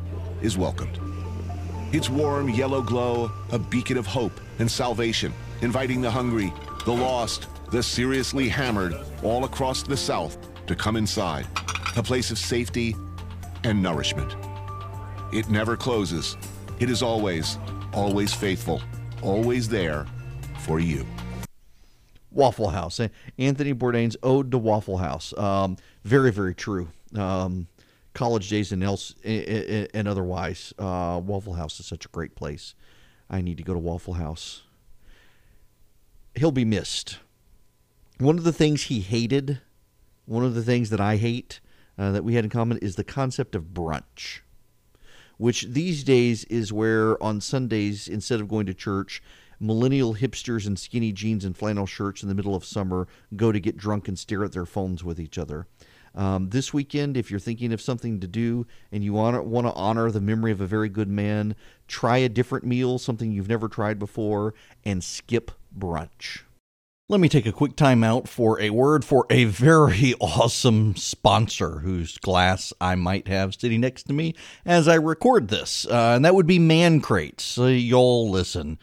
is 0.42 0.56
welcomed. 0.56 0.98
Its 1.92 2.09
warm 2.09 2.48
yellow 2.48 2.83
glow, 2.83 3.33
a 3.50 3.59
beacon 3.59 3.96
of 3.96 4.06
hope 4.06 4.40
and 4.59 4.70
salvation, 4.70 5.33
inviting 5.61 6.00
the 6.00 6.11
hungry, 6.11 6.52
the 6.85 6.92
lost, 6.92 7.48
the 7.70 7.83
seriously 7.83 8.48
hammered 8.48 8.94
all 9.22 9.44
across 9.44 9.83
the 9.83 9.96
South 9.96 10.38
to 10.66 10.74
come 10.74 10.96
inside, 10.96 11.46
a 11.96 12.02
place 12.02 12.30
of 12.30 12.38
safety 12.38 12.94
and 13.64 13.83
nourishment. 13.83 14.37
It 15.33 15.48
never 15.48 15.76
closes. 15.76 16.37
It 16.78 16.90
is 16.90 17.02
always, 17.02 17.59
always 17.92 18.33
faithful, 18.33 18.80
always 19.22 19.68
there 19.68 20.06
for 20.59 20.80
you. 20.80 21.06
Waffle 22.30 22.68
House. 22.68 23.00
Anthony 23.38 23.74
Bourdain's 23.74 24.16
Ode 24.22 24.50
to 24.50 24.59
Waffle 24.59 24.98
House. 24.98 25.37
Um, 25.37 25.76
very, 26.04 26.33
very 26.33 26.54
true. 26.54 26.88
Um, 27.14 27.66
college 28.14 28.48
days 28.48 28.72
and 28.72 28.83
else 28.83 29.14
and 29.24 30.09
otherwise, 30.09 30.72
uh, 30.78 31.20
Waffle 31.24 31.54
House 31.54 31.80
is 31.80 31.87
such 31.87 32.06
a 32.06 32.09
great 32.09 32.35
place. 32.35 32.74
I 33.28 33.40
need 33.40 33.56
to 33.59 33.62
go 33.62 33.72
to 33.72 33.78
Waffle 33.78 34.14
House. 34.14 34.62
He'll 36.35 36.52
be 36.52 36.64
missed. 36.64 37.18
One 38.18 38.38
of 38.38 38.44
the 38.44 38.52
things 38.52 38.85
he 38.85 39.00
hated, 39.00 39.61
one 40.26 40.44
of 40.44 40.54
the 40.54 40.62
things 40.62 40.90
that 40.90 41.00
I 41.00 41.16
hate 41.16 41.61
uh, 41.98 42.12
that 42.12 42.24
we 42.24 42.35
had 42.35 42.44
in 42.44 42.50
common 42.50 42.78
is 42.78 42.96
the 42.96 43.04
concept 43.04 43.54
of 43.54 43.72
brunch, 43.74 44.40
which 45.40 45.62
these 45.70 46.05
days 46.05 46.44
is 46.44 46.70
where 46.70 47.20
on 47.22 47.40
Sundays, 47.40 48.09
instead 48.09 48.42
of 48.42 48.48
going 48.48 48.66
to 48.66 48.74
church, 48.74 49.22
millennial 49.59 50.14
hipsters 50.14 50.66
in 50.66 50.76
skinny 50.76 51.12
jeans 51.12 51.46
and 51.46 51.57
flannel 51.57 51.87
shirts 51.87 52.22
in 52.22 52.29
the 52.29 52.35
middle 52.35 52.55
of 52.55 52.62
summer 52.62 53.09
go 53.35 53.50
to 53.50 53.59
get 53.59 53.74
drunk 53.74 54.07
and 54.07 54.18
stare 54.18 54.44
at 54.44 54.53
their 54.53 54.66
phones 54.66 55.03
with 55.03 55.18
each 55.18 55.38
other. 55.38 55.66
Um, 56.14 56.50
this 56.50 56.74
weekend, 56.74 57.16
if 57.16 57.31
you're 57.31 57.40
thinking 57.40 57.72
of 57.72 57.81
something 57.81 58.20
to 58.20 58.26
do 58.26 58.66
and 58.92 59.03
you 59.03 59.14
want 59.14 59.35
to, 59.35 59.42
want 59.42 59.66
to 59.66 59.72
honor 59.72 60.11
the 60.11 60.20
memory 60.20 60.53
of 60.53 60.61
a 60.61 60.66
very 60.66 60.90
good 60.90 61.09
man, 61.09 61.55
try 61.88 62.18
a 62.18 62.29
different 62.29 62.66
meal, 62.66 62.98
something 62.98 63.33
you've 63.33 63.48
never 63.48 63.68
tried 63.68 63.98
before, 63.98 64.53
and 64.85 65.03
skip 65.03 65.53
brunch. 65.74 66.42
Let 67.11 67.18
me 67.18 67.29
take 67.29 67.44
a 67.44 67.51
quick 67.51 67.75
time 67.75 68.05
out 68.05 68.29
for 68.29 68.61
a 68.61 68.70
word 68.70 69.05
for 69.05 69.27
a 69.31 69.42
very 69.42 70.14
awesome 70.20 70.94
sponsor 70.94 71.81
whose 71.81 72.16
glass 72.18 72.73
I 72.81 72.94
might 72.94 73.27
have 73.27 73.57
sitting 73.57 73.81
next 73.81 74.05
to 74.05 74.12
me 74.12 74.37
as 74.64 74.87
I 74.87 74.94
record 74.94 75.49
this, 75.49 75.88
uh, 75.88 76.12
and 76.14 76.25
that 76.25 76.37
would 76.37 76.46
be 76.46 76.61
Man 76.61 77.01
Crates. 77.01 77.42
So 77.42 77.66
you'll 77.66 78.31
listen 78.31 78.79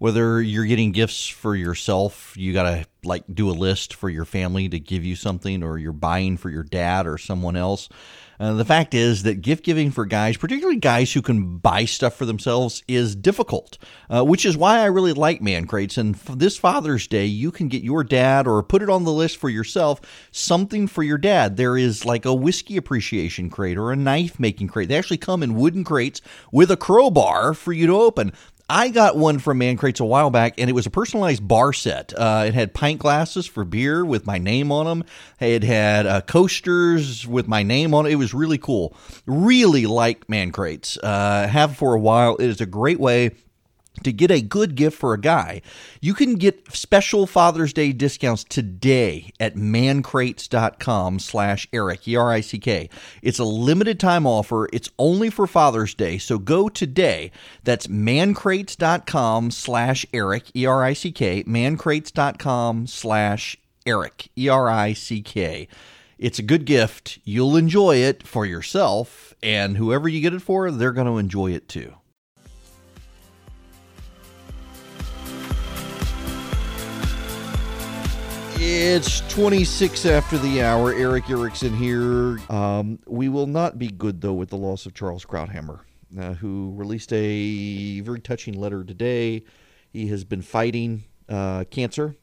whether 0.00 0.40
you're 0.40 0.64
getting 0.64 0.92
gifts 0.92 1.26
for 1.26 1.54
yourself, 1.54 2.34
you 2.34 2.54
got 2.54 2.62
to 2.62 2.86
like 3.04 3.22
do 3.32 3.50
a 3.50 3.52
list 3.52 3.92
for 3.92 4.08
your 4.08 4.24
family 4.24 4.66
to 4.66 4.80
give 4.80 5.04
you 5.04 5.14
something, 5.14 5.62
or 5.62 5.76
you're 5.76 5.92
buying 5.92 6.38
for 6.38 6.48
your 6.48 6.62
dad 6.62 7.06
or 7.06 7.18
someone 7.18 7.54
else. 7.54 7.90
Uh, 8.40 8.54
the 8.54 8.64
fact 8.64 8.94
is 8.94 9.24
that 9.24 9.42
gift 9.42 9.62
giving 9.62 9.90
for 9.90 10.06
guys, 10.06 10.38
particularly 10.38 10.78
guys 10.78 11.12
who 11.12 11.20
can 11.20 11.58
buy 11.58 11.84
stuff 11.84 12.14
for 12.16 12.24
themselves, 12.24 12.82
is 12.88 13.14
difficult, 13.14 13.76
uh, 14.08 14.24
which 14.24 14.46
is 14.46 14.56
why 14.56 14.78
I 14.78 14.86
really 14.86 15.12
like 15.12 15.42
Man 15.42 15.66
Crates. 15.66 15.98
And 15.98 16.14
this 16.14 16.56
Father's 16.56 17.06
Day, 17.06 17.26
you 17.26 17.50
can 17.50 17.68
get 17.68 17.82
your 17.82 18.02
dad 18.02 18.46
or 18.46 18.62
put 18.62 18.80
it 18.80 18.88
on 18.88 19.04
the 19.04 19.12
list 19.12 19.36
for 19.36 19.50
yourself 19.50 20.00
something 20.30 20.86
for 20.86 21.02
your 21.02 21.18
dad. 21.18 21.58
There 21.58 21.76
is 21.76 22.06
like 22.06 22.24
a 22.24 22.32
whiskey 22.32 22.78
appreciation 22.78 23.50
crate 23.50 23.76
or 23.76 23.92
a 23.92 23.96
knife 23.96 24.40
making 24.40 24.68
crate. 24.68 24.88
They 24.88 24.96
actually 24.96 25.18
come 25.18 25.42
in 25.42 25.56
wooden 25.56 25.84
crates 25.84 26.22
with 26.50 26.70
a 26.70 26.78
crowbar 26.78 27.52
for 27.52 27.74
you 27.74 27.86
to 27.88 28.00
open. 28.00 28.32
I 28.70 28.88
got 28.90 29.16
one 29.16 29.40
from 29.40 29.58
Man 29.58 29.76
Crates 29.76 29.98
a 29.98 30.04
while 30.04 30.30
back, 30.30 30.54
and 30.56 30.70
it 30.70 30.72
was 30.74 30.86
a 30.86 30.90
personalized 30.90 31.46
bar 31.46 31.72
set. 31.72 32.12
Uh, 32.16 32.44
it 32.46 32.54
had 32.54 32.72
pint 32.72 33.00
glasses 33.00 33.44
for 33.44 33.64
beer 33.64 34.04
with 34.04 34.26
my 34.26 34.38
name 34.38 34.70
on 34.70 34.86
them. 34.86 35.04
It 35.40 35.64
had 35.64 36.06
uh, 36.06 36.20
coasters 36.20 37.26
with 37.26 37.48
my 37.48 37.64
name 37.64 37.94
on 37.94 38.06
it. 38.06 38.12
It 38.12 38.16
was 38.16 38.32
really 38.32 38.58
cool. 38.58 38.94
Really 39.26 39.86
like 39.86 40.28
Man 40.28 40.52
Crates. 40.52 40.96
Uh, 41.02 41.48
have 41.48 41.76
for 41.76 41.94
a 41.94 42.00
while. 42.00 42.36
It 42.36 42.46
is 42.46 42.60
a 42.60 42.66
great 42.66 43.00
way 43.00 43.32
to 44.02 44.12
get 44.12 44.30
a 44.30 44.40
good 44.40 44.74
gift 44.74 44.98
for 44.98 45.12
a 45.12 45.20
guy, 45.20 45.62
you 46.00 46.14
can 46.14 46.34
get 46.34 46.74
special 46.74 47.26
Father's 47.26 47.72
Day 47.72 47.92
discounts 47.92 48.44
today 48.44 49.32
at 49.38 49.56
mancrates.com 49.56 51.18
slash 51.18 51.68
Eric, 51.72 52.08
E-R-I-C-K. 52.08 52.88
It's 53.22 53.38
a 53.38 53.44
limited 53.44 54.00
time 54.00 54.26
offer. 54.26 54.68
It's 54.72 54.90
only 54.98 55.30
for 55.30 55.46
Father's 55.46 55.94
Day, 55.94 56.18
so 56.18 56.38
go 56.38 56.68
today. 56.68 57.30
That's 57.64 57.86
mancrates.com 57.88 59.50
slash 59.50 60.06
Erick, 60.12 60.56
E-R-I-C-K, 60.56 61.44
mancrates.com 61.44 62.86
slash 62.86 63.56
Eric, 63.86 64.28
E-R-I-C-K. 64.36 65.68
It's 66.18 66.38
a 66.38 66.42
good 66.42 66.66
gift. 66.66 67.18
You'll 67.24 67.56
enjoy 67.56 67.96
it 67.96 68.26
for 68.26 68.44
yourself, 68.44 69.34
and 69.42 69.78
whoever 69.78 70.06
you 70.06 70.20
get 70.20 70.34
it 70.34 70.42
for, 70.42 70.70
they're 70.70 70.92
going 70.92 71.06
to 71.06 71.16
enjoy 71.16 71.52
it 71.52 71.66
too. 71.66 71.94
It's 78.62 79.20
26 79.32 80.04
after 80.04 80.36
the 80.36 80.60
hour. 80.60 80.92
Erick 80.92 81.30
Erickson 81.30 81.74
here. 81.74 82.38
Um, 82.50 82.98
we 83.06 83.30
will 83.30 83.46
not 83.46 83.78
be 83.78 83.88
good, 83.88 84.20
though, 84.20 84.34
with 84.34 84.50
the 84.50 84.58
loss 84.58 84.84
of 84.84 84.92
Charles 84.92 85.24
Krauthammer, 85.24 85.80
uh, 86.18 86.34
who 86.34 86.74
released 86.76 87.10
a 87.14 88.00
very 88.00 88.20
touching 88.20 88.52
letter 88.52 88.84
today. 88.84 89.44
He 89.90 90.08
has 90.08 90.24
been 90.24 90.42
fighting 90.42 91.04
uh, 91.26 91.64
cancer, 91.70 92.16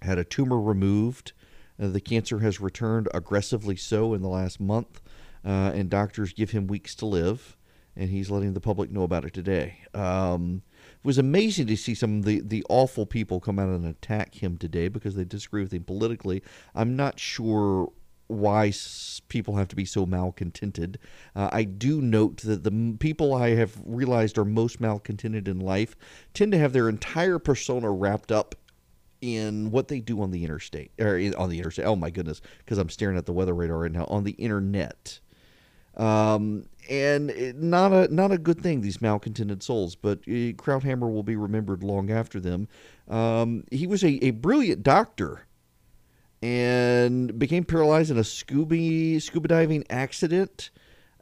had 0.00 0.16
a 0.16 0.22
tumor 0.22 0.60
removed. 0.60 1.32
Uh, 1.76 1.88
the 1.88 2.00
cancer 2.00 2.38
has 2.38 2.60
returned 2.60 3.08
aggressively 3.12 3.74
so 3.74 4.14
in 4.14 4.22
the 4.22 4.28
last 4.28 4.60
month, 4.60 5.00
uh, 5.44 5.72
and 5.74 5.90
doctors 5.90 6.32
give 6.32 6.52
him 6.52 6.68
weeks 6.68 6.94
to 6.94 7.06
live, 7.06 7.56
and 7.96 8.10
he's 8.10 8.30
letting 8.30 8.54
the 8.54 8.60
public 8.60 8.92
know 8.92 9.02
about 9.02 9.24
it 9.24 9.34
today. 9.34 9.78
Um, 9.92 10.62
it 11.02 11.06
was 11.06 11.18
amazing 11.18 11.66
to 11.66 11.76
see 11.76 11.94
some 11.94 12.18
of 12.18 12.24
the, 12.24 12.40
the 12.40 12.64
awful 12.68 13.06
people 13.06 13.40
come 13.40 13.58
out 13.58 13.68
and 13.68 13.84
attack 13.84 14.40
him 14.40 14.56
today 14.56 14.86
because 14.86 15.16
they 15.16 15.24
disagree 15.24 15.62
with 15.62 15.72
him 15.72 15.82
politically. 15.82 16.42
I'm 16.76 16.94
not 16.94 17.18
sure 17.18 17.90
why 18.28 18.72
people 19.28 19.56
have 19.56 19.66
to 19.68 19.76
be 19.76 19.84
so 19.84 20.06
malcontented. 20.06 20.98
Uh, 21.34 21.50
I 21.52 21.64
do 21.64 22.00
note 22.00 22.38
that 22.42 22.62
the 22.62 22.96
people 23.00 23.34
I 23.34 23.50
have 23.56 23.76
realized 23.84 24.38
are 24.38 24.44
most 24.44 24.80
malcontented 24.80 25.48
in 25.48 25.58
life 25.58 25.96
tend 26.34 26.52
to 26.52 26.58
have 26.58 26.72
their 26.72 26.88
entire 26.88 27.40
persona 27.40 27.90
wrapped 27.90 28.30
up 28.30 28.54
in 29.20 29.70
what 29.70 29.88
they 29.88 30.00
do 30.00 30.20
on 30.22 30.30
the 30.30 30.44
interstate 30.44 30.92
or 31.00 31.20
on 31.36 31.48
the 31.48 31.58
interstate. 31.58 31.86
Oh 31.86 31.96
my 31.96 32.10
goodness, 32.10 32.40
because 32.58 32.78
I'm 32.78 32.88
staring 32.88 33.16
at 33.16 33.26
the 33.26 33.32
weather 33.32 33.54
radar 33.54 33.78
right 33.78 33.92
now 33.92 34.04
on 34.04 34.24
the 34.24 34.32
internet. 34.32 35.20
Um, 35.96 36.66
and 36.90 37.54
not 37.60 37.92
a 37.92 38.12
not 38.12 38.32
a 38.32 38.38
good 38.38 38.60
thing. 38.60 38.80
These 38.80 39.00
malcontented 39.00 39.62
souls, 39.62 39.94
but 39.94 40.18
uh, 40.20 40.56
Krauthammer 40.56 41.12
will 41.12 41.22
be 41.22 41.36
remembered 41.36 41.82
long 41.82 42.10
after 42.10 42.40
them. 42.40 42.68
Um, 43.08 43.64
he 43.70 43.86
was 43.86 44.02
a, 44.02 44.24
a 44.24 44.30
brilliant 44.30 44.82
doctor, 44.82 45.46
and 46.40 47.38
became 47.38 47.64
paralyzed 47.64 48.10
in 48.10 48.18
a 48.18 48.24
scuba 48.24 49.20
scuba 49.20 49.48
diving 49.48 49.84
accident, 49.90 50.70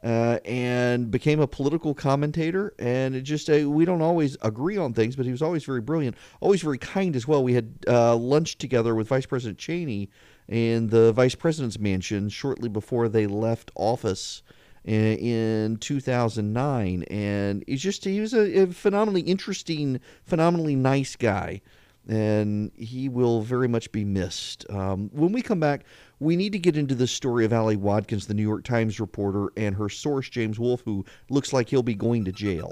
uh, 0.03 0.39
and 0.45 1.11
became 1.11 1.39
a 1.39 1.47
political 1.47 1.93
commentator. 1.93 2.73
And 2.79 3.15
it 3.15 3.21
just 3.21 3.49
uh, 3.49 3.69
we 3.69 3.85
don't 3.85 4.01
always 4.01 4.37
agree 4.41 4.77
on 4.77 4.93
things, 4.93 5.15
but 5.15 5.25
he 5.25 5.31
was 5.31 5.41
always 5.41 5.63
very 5.63 5.81
brilliant, 5.81 6.15
always 6.39 6.61
very 6.61 6.79
kind 6.79 7.15
as 7.15 7.27
well. 7.27 7.43
We 7.43 7.53
had 7.53 7.73
uh, 7.87 8.15
lunch 8.15 8.57
together 8.57 8.95
with 8.95 9.07
Vice 9.07 9.25
President 9.25 9.59
Cheney 9.59 10.09
in 10.47 10.87
the 10.87 11.13
Vice 11.13 11.35
President's 11.35 11.77
mansion 11.77 12.29
shortly 12.29 12.67
before 12.67 13.07
they 13.09 13.27
left 13.27 13.69
office 13.75 14.41
in 14.85 15.77
2009 15.77 17.03
and 17.03 17.63
he's 17.67 17.81
just 17.81 18.03
he 18.03 18.19
was 18.19 18.33
a, 18.33 18.63
a, 18.63 18.67
phenomenally 18.67 19.21
interesting 19.21 19.99
phenomenally 20.23 20.75
nice 20.75 21.15
guy 21.15 21.61
and 22.07 22.71
he 22.75 23.07
will 23.07 23.41
very 23.41 23.67
much 23.67 23.91
be 23.91 24.03
missed. 24.03 24.65
Um, 24.71 25.11
when 25.13 25.31
we 25.31 25.43
come 25.43 25.59
back 25.59 25.85
we 26.19 26.35
need 26.35 26.51
to 26.51 26.59
get 26.59 26.77
into 26.77 26.95
the 26.95 27.07
story 27.07 27.45
of 27.45 27.53
ali 27.53 27.75
watkins 27.75 28.27
the 28.27 28.33
new 28.33 28.43
york 28.43 28.63
times 28.63 28.99
reporter 28.99 29.49
and 29.57 29.75
her 29.75 29.89
source 29.89 30.29
james 30.29 30.59
wolfe 30.59 30.81
who 30.85 31.03
looks 31.29 31.51
like 31.51 31.67
he'll 31.69 31.83
be 31.83 31.95
going 31.95 32.23
to 32.25 32.31
jail 32.31 32.69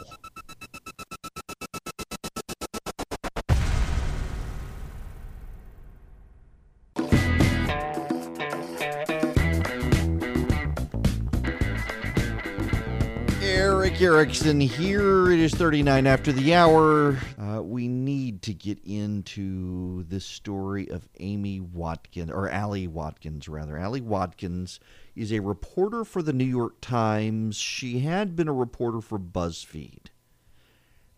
Erickson 14.10 14.60
here. 14.60 15.32
It 15.32 15.40
is 15.40 15.54
39 15.54 16.08
after 16.08 16.32
the 16.32 16.56
hour. 16.56 17.20
Uh, 17.40 17.62
we 17.62 17.88
need 17.88 18.42
to 18.42 18.56
get 18.56 18.80
into 18.84 20.04
this 20.10 20.26
story 20.26 20.90
of 20.90 21.08
Amy 21.20 21.60
Watkins, 21.60 22.32
or 22.32 22.52
Ali 22.52 22.88
Watkins, 22.88 23.48
rather. 23.48 23.80
Ali 23.80 24.02
Watkins 24.02 24.80
is 25.16 25.32
a 25.32 25.42
reporter 25.42 26.04
for 26.04 26.24
the 26.24 26.34
New 26.34 26.44
York 26.44 26.82
Times. 26.82 27.58
She 27.58 28.00
had 28.00 28.36
been 28.36 28.48
a 28.48 28.54
reporter 28.54 29.00
for 29.00 29.20
BuzzFeed. 29.20 30.08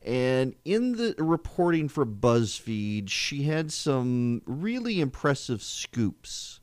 And 0.03 0.53
in 0.65 0.97
the 0.97 1.15
reporting 1.17 1.87
for 1.87 2.05
BuzzFeed, 2.05 3.07
she 3.07 3.43
had 3.43 3.71
some 3.71 4.41
really 4.45 4.99
impressive 4.99 5.63
scoops 5.63 6.59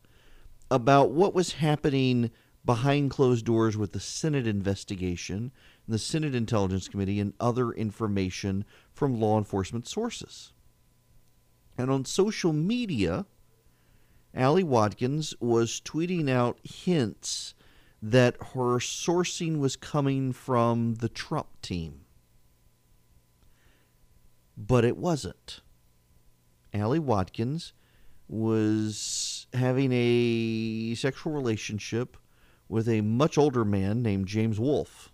about 0.70 1.10
what 1.10 1.32
was 1.32 1.52
happening 1.54 2.30
behind 2.66 3.10
closed 3.10 3.46
doors 3.46 3.78
with 3.78 3.92
the 3.92 4.00
Senate 4.00 4.46
investigation 4.46 5.52
the 5.88 5.98
Senate 5.98 6.34
Intelligence 6.34 6.86
Committee 6.86 7.18
and 7.18 7.32
other 7.40 7.72
information 7.72 8.64
from 8.92 9.18
law 9.18 9.38
enforcement 9.38 9.88
sources. 9.88 10.52
And 11.78 11.90
on 11.90 12.04
social 12.04 12.52
media, 12.52 13.24
Ali 14.36 14.62
Watkins 14.62 15.34
was 15.40 15.80
tweeting 15.80 16.28
out 16.28 16.58
hints 16.62 17.54
that 18.02 18.36
her 18.54 18.78
sourcing 18.78 19.58
was 19.58 19.76
coming 19.76 20.32
from 20.32 20.96
the 20.96 21.08
Trump 21.08 21.48
team. 21.62 22.02
But 24.56 24.84
it 24.84 24.96
wasn't. 24.96 25.62
Ali 26.74 26.98
Watkins 26.98 27.72
was 28.28 29.46
having 29.54 29.90
a 29.92 30.94
sexual 30.94 31.32
relationship 31.32 32.16
with 32.68 32.88
a 32.88 33.00
much 33.00 33.38
older 33.38 33.64
man 33.64 34.02
named 34.02 34.26
James 34.26 34.60
Wolfe, 34.60 35.10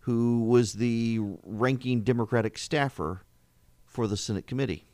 who 0.00 0.44
was 0.44 0.74
the 0.74 1.18
ranking 1.44 2.02
Democratic 2.02 2.56
staffer 2.56 3.22
for 3.84 4.06
the 4.06 4.16
Senate 4.16 4.46
committee 4.46 4.86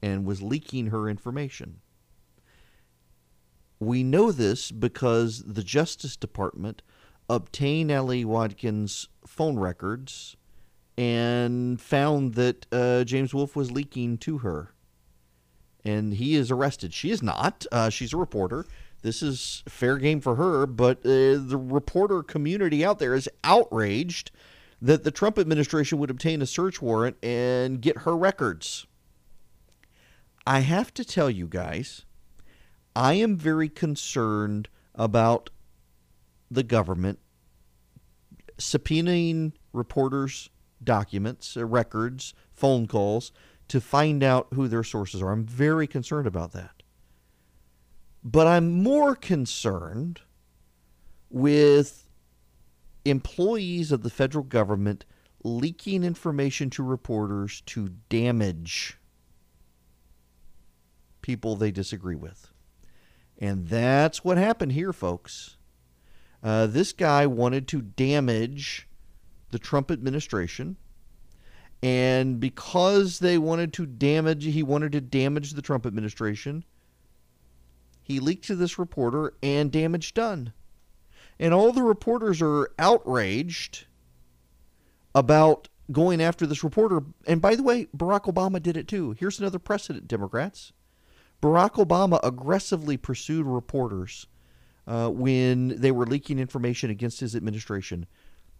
and 0.00 0.24
was 0.24 0.42
leaking 0.42 0.88
her 0.88 1.08
information. 1.08 1.80
We 3.78 4.02
know 4.02 4.32
this 4.32 4.70
because 4.70 5.42
the 5.42 5.62
Justice 5.62 6.16
Department 6.16 6.82
obtained 7.28 7.90
Ali 7.90 8.24
Watkins' 8.24 9.08
phone 9.26 9.58
records 9.58 10.36
and 10.96 11.80
found 11.80 12.34
that 12.34 12.66
uh, 12.72 13.04
James 13.04 13.34
Wolfe 13.34 13.56
was 13.56 13.70
leaking 13.70 14.18
to 14.18 14.38
her. 14.38 14.72
And 15.84 16.14
he 16.14 16.36
is 16.36 16.50
arrested. 16.50 16.94
She 16.94 17.10
is 17.10 17.22
not. 17.22 17.66
Uh, 17.72 17.90
she's 17.90 18.12
a 18.12 18.16
reporter. 18.16 18.66
This 19.02 19.22
is 19.22 19.62
fair 19.68 19.98
game 19.98 20.20
for 20.20 20.36
her, 20.36 20.66
but 20.66 20.98
uh, 20.98 21.38
the 21.38 21.60
reporter 21.60 22.22
community 22.22 22.84
out 22.84 22.98
there 22.98 23.14
is 23.14 23.28
outraged 23.42 24.30
that 24.80 25.04
the 25.04 25.10
Trump 25.10 25.38
administration 25.38 25.98
would 25.98 26.10
obtain 26.10 26.40
a 26.40 26.46
search 26.46 26.80
warrant 26.80 27.16
and 27.22 27.80
get 27.80 27.98
her 27.98 28.16
records. 28.16 28.86
I 30.46 30.60
have 30.60 30.94
to 30.94 31.04
tell 31.04 31.30
you 31.30 31.46
guys, 31.46 32.04
I 32.94 33.14
am 33.14 33.36
very 33.36 33.68
concerned 33.68 34.68
about 34.94 35.50
the 36.50 36.62
government 36.62 37.18
subpoenaing 38.58 39.52
reporters' 39.72 40.50
documents, 40.82 41.56
uh, 41.56 41.64
records, 41.64 42.34
phone 42.52 42.86
calls 42.86 43.32
to 43.68 43.80
find 43.80 44.22
out 44.22 44.48
who 44.54 44.68
their 44.68 44.84
sources 44.84 45.22
are. 45.22 45.32
I'm 45.32 45.46
very 45.46 45.86
concerned 45.86 46.26
about 46.26 46.52
that. 46.52 46.81
But 48.24 48.46
I'm 48.46 48.82
more 48.82 49.16
concerned 49.16 50.20
with 51.28 52.08
employees 53.04 53.90
of 53.90 54.02
the 54.02 54.10
federal 54.10 54.44
government 54.44 55.04
leaking 55.42 56.04
information 56.04 56.70
to 56.70 56.82
reporters 56.82 57.62
to 57.62 57.88
damage 58.08 58.96
people 61.20 61.56
they 61.56 61.70
disagree 61.70 62.14
with. 62.14 62.52
And 63.38 63.66
that's 63.68 64.24
what 64.24 64.38
happened 64.38 64.72
here, 64.72 64.92
folks. 64.92 65.56
Uh, 66.42 66.66
this 66.66 66.92
guy 66.92 67.26
wanted 67.26 67.66
to 67.68 67.80
damage 67.80 68.88
the 69.50 69.58
Trump 69.58 69.90
administration. 69.90 70.76
And 71.82 72.38
because 72.38 73.18
they 73.18 73.38
wanted 73.38 73.72
to 73.74 73.86
damage, 73.86 74.44
he 74.44 74.62
wanted 74.62 74.92
to 74.92 75.00
damage 75.00 75.52
the 75.52 75.62
Trump 75.62 75.86
administration, 75.86 76.64
he 78.12 78.20
leaked 78.20 78.44
to 78.44 78.54
this 78.54 78.78
reporter 78.78 79.32
and 79.42 79.72
damage 79.72 80.12
done. 80.12 80.52
And 81.38 81.54
all 81.54 81.72
the 81.72 81.82
reporters 81.82 82.42
are 82.42 82.70
outraged 82.78 83.86
about 85.14 85.68
going 85.90 86.20
after 86.20 86.46
this 86.46 86.62
reporter. 86.62 87.02
And 87.26 87.40
by 87.40 87.54
the 87.56 87.62
way, 87.62 87.86
Barack 87.96 88.32
Obama 88.32 88.62
did 88.62 88.76
it 88.76 88.86
too. 88.86 89.12
Here's 89.18 89.40
another 89.40 89.58
precedent, 89.58 90.08
Democrats. 90.08 90.72
Barack 91.40 91.72
Obama 91.84 92.20
aggressively 92.22 92.96
pursued 92.96 93.46
reporters 93.46 94.26
uh, 94.86 95.08
when 95.08 95.68
they 95.80 95.90
were 95.90 96.06
leaking 96.06 96.38
information 96.38 96.90
against 96.90 97.20
his 97.20 97.34
administration. 97.34 98.06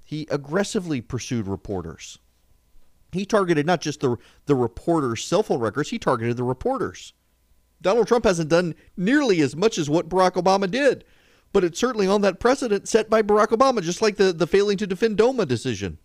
He 0.02 0.26
aggressively 0.30 1.00
pursued 1.00 1.46
reporters. 1.46 2.18
He 3.12 3.26
targeted 3.26 3.66
not 3.66 3.82
just 3.82 4.00
the 4.00 4.16
the 4.46 4.54
reporters' 4.54 5.22
cell 5.22 5.42
phone 5.42 5.60
records, 5.60 5.90
he 5.90 5.98
targeted 5.98 6.38
the 6.38 6.44
reporters. 6.44 7.12
Donald 7.82 8.06
Trump 8.06 8.24
hasn't 8.24 8.48
done 8.48 8.74
nearly 8.96 9.40
as 9.40 9.54
much 9.56 9.78
as 9.78 9.90
what 9.90 10.08
Barack 10.08 10.32
Obama 10.32 10.70
did, 10.70 11.04
but 11.52 11.64
it's 11.64 11.78
certainly 11.78 12.06
on 12.06 12.22
that 12.22 12.40
precedent 12.40 12.88
set 12.88 13.10
by 13.10 13.22
Barack 13.22 13.48
Obama, 13.48 13.82
just 13.82 14.00
like 14.00 14.16
the, 14.16 14.32
the 14.32 14.46
failing 14.46 14.78
to 14.78 14.86
defend 14.86 15.16
DOMA 15.18 15.46
decision. 15.46 15.98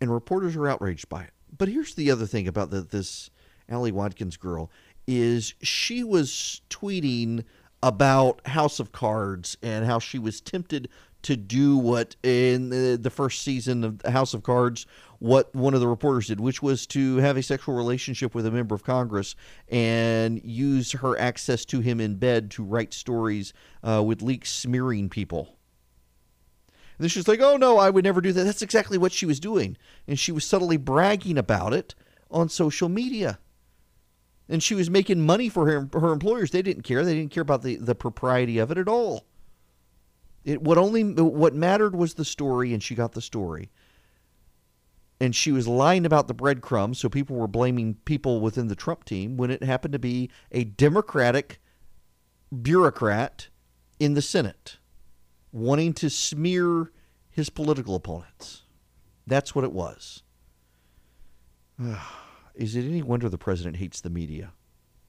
And 0.00 0.12
reporters 0.12 0.54
are 0.54 0.68
outraged 0.68 1.08
by 1.08 1.24
it. 1.24 1.32
But 1.56 1.68
here's 1.68 1.94
the 1.94 2.10
other 2.10 2.26
thing 2.26 2.46
about 2.46 2.70
the, 2.70 2.82
this 2.82 3.30
Ali 3.70 3.90
Watkins 3.90 4.36
girl 4.36 4.70
is 5.06 5.54
she 5.62 6.04
was 6.04 6.60
tweeting 6.70 7.44
about 7.82 8.46
House 8.46 8.78
of 8.78 8.92
Cards 8.92 9.56
and 9.62 9.86
how 9.86 9.98
she 9.98 10.18
was 10.18 10.40
tempted 10.40 10.88
to 11.22 11.36
do 11.36 11.76
what 11.76 12.16
in 12.22 12.68
the, 12.70 12.98
the 13.00 13.10
first 13.10 13.42
season 13.42 13.84
of 13.84 14.02
House 14.02 14.34
of 14.34 14.42
Cards, 14.42 14.86
what 15.18 15.54
one 15.54 15.74
of 15.74 15.80
the 15.80 15.88
reporters 15.88 16.28
did, 16.28 16.40
which 16.40 16.62
was 16.62 16.86
to 16.86 17.16
have 17.16 17.36
a 17.36 17.42
sexual 17.42 17.74
relationship 17.74 18.34
with 18.34 18.46
a 18.46 18.50
member 18.50 18.74
of 18.74 18.84
Congress 18.84 19.34
and 19.68 20.40
use 20.44 20.92
her 20.92 21.18
access 21.18 21.64
to 21.66 21.80
him 21.80 22.00
in 22.00 22.14
bed 22.16 22.50
to 22.52 22.62
write 22.62 22.94
stories 22.94 23.52
uh, 23.82 24.02
with 24.02 24.22
leaks 24.22 24.50
smearing 24.50 25.08
people. 25.08 25.56
And 26.98 27.04
then 27.04 27.08
she's 27.08 27.28
like, 27.28 27.40
oh 27.40 27.56
no, 27.56 27.78
I 27.78 27.90
would 27.90 28.04
never 28.04 28.20
do 28.20 28.32
that. 28.32 28.44
That's 28.44 28.62
exactly 28.62 28.98
what 28.98 29.12
she 29.12 29.26
was 29.26 29.40
doing. 29.40 29.76
And 30.06 30.18
she 30.18 30.32
was 30.32 30.44
subtly 30.44 30.76
bragging 30.76 31.38
about 31.38 31.72
it 31.72 31.94
on 32.30 32.48
social 32.48 32.88
media. 32.88 33.38
And 34.48 34.62
she 34.62 34.74
was 34.74 34.88
making 34.88 35.20
money 35.20 35.48
for 35.48 35.66
her, 35.66 35.88
her 35.98 36.12
employers. 36.12 36.50
They 36.50 36.62
didn't 36.62 36.82
care. 36.82 37.04
They 37.04 37.14
didn't 37.14 37.32
care 37.32 37.42
about 37.42 37.62
the, 37.62 37.76
the 37.76 37.94
propriety 37.94 38.58
of 38.58 38.70
it 38.70 38.78
at 38.78 38.88
all. 38.88 39.24
It 40.44 40.62
what 40.62 40.78
only 40.78 41.02
what 41.02 41.54
mattered 41.54 41.94
was 41.94 42.14
the 42.14 42.24
story, 42.24 42.72
and 42.72 42.82
she 42.82 42.94
got 42.94 43.12
the 43.12 43.20
story. 43.20 43.70
And 45.20 45.34
she 45.34 45.50
was 45.50 45.66
lying 45.66 46.06
about 46.06 46.28
the 46.28 46.34
breadcrumbs, 46.34 46.98
so 46.98 47.08
people 47.08 47.36
were 47.36 47.48
blaming 47.48 47.94
people 48.04 48.40
within 48.40 48.68
the 48.68 48.76
Trump 48.76 49.04
team 49.04 49.36
when 49.36 49.50
it 49.50 49.64
happened 49.64 49.92
to 49.92 49.98
be 49.98 50.30
a 50.52 50.64
Democratic 50.64 51.60
bureaucrat 52.62 53.48
in 53.98 54.14
the 54.14 54.22
Senate 54.22 54.78
wanting 55.52 55.92
to 55.94 56.10
smear 56.10 56.92
his 57.30 57.50
political 57.50 57.94
opponents. 57.94 58.62
That's 59.26 59.54
what 59.54 59.64
it 59.64 59.72
was. 59.72 60.22
Is 62.54 62.74
it 62.74 62.84
any 62.84 63.02
wonder 63.02 63.28
the 63.28 63.38
president 63.38 63.76
hates 63.76 64.00
the 64.00 64.10
media? 64.10 64.52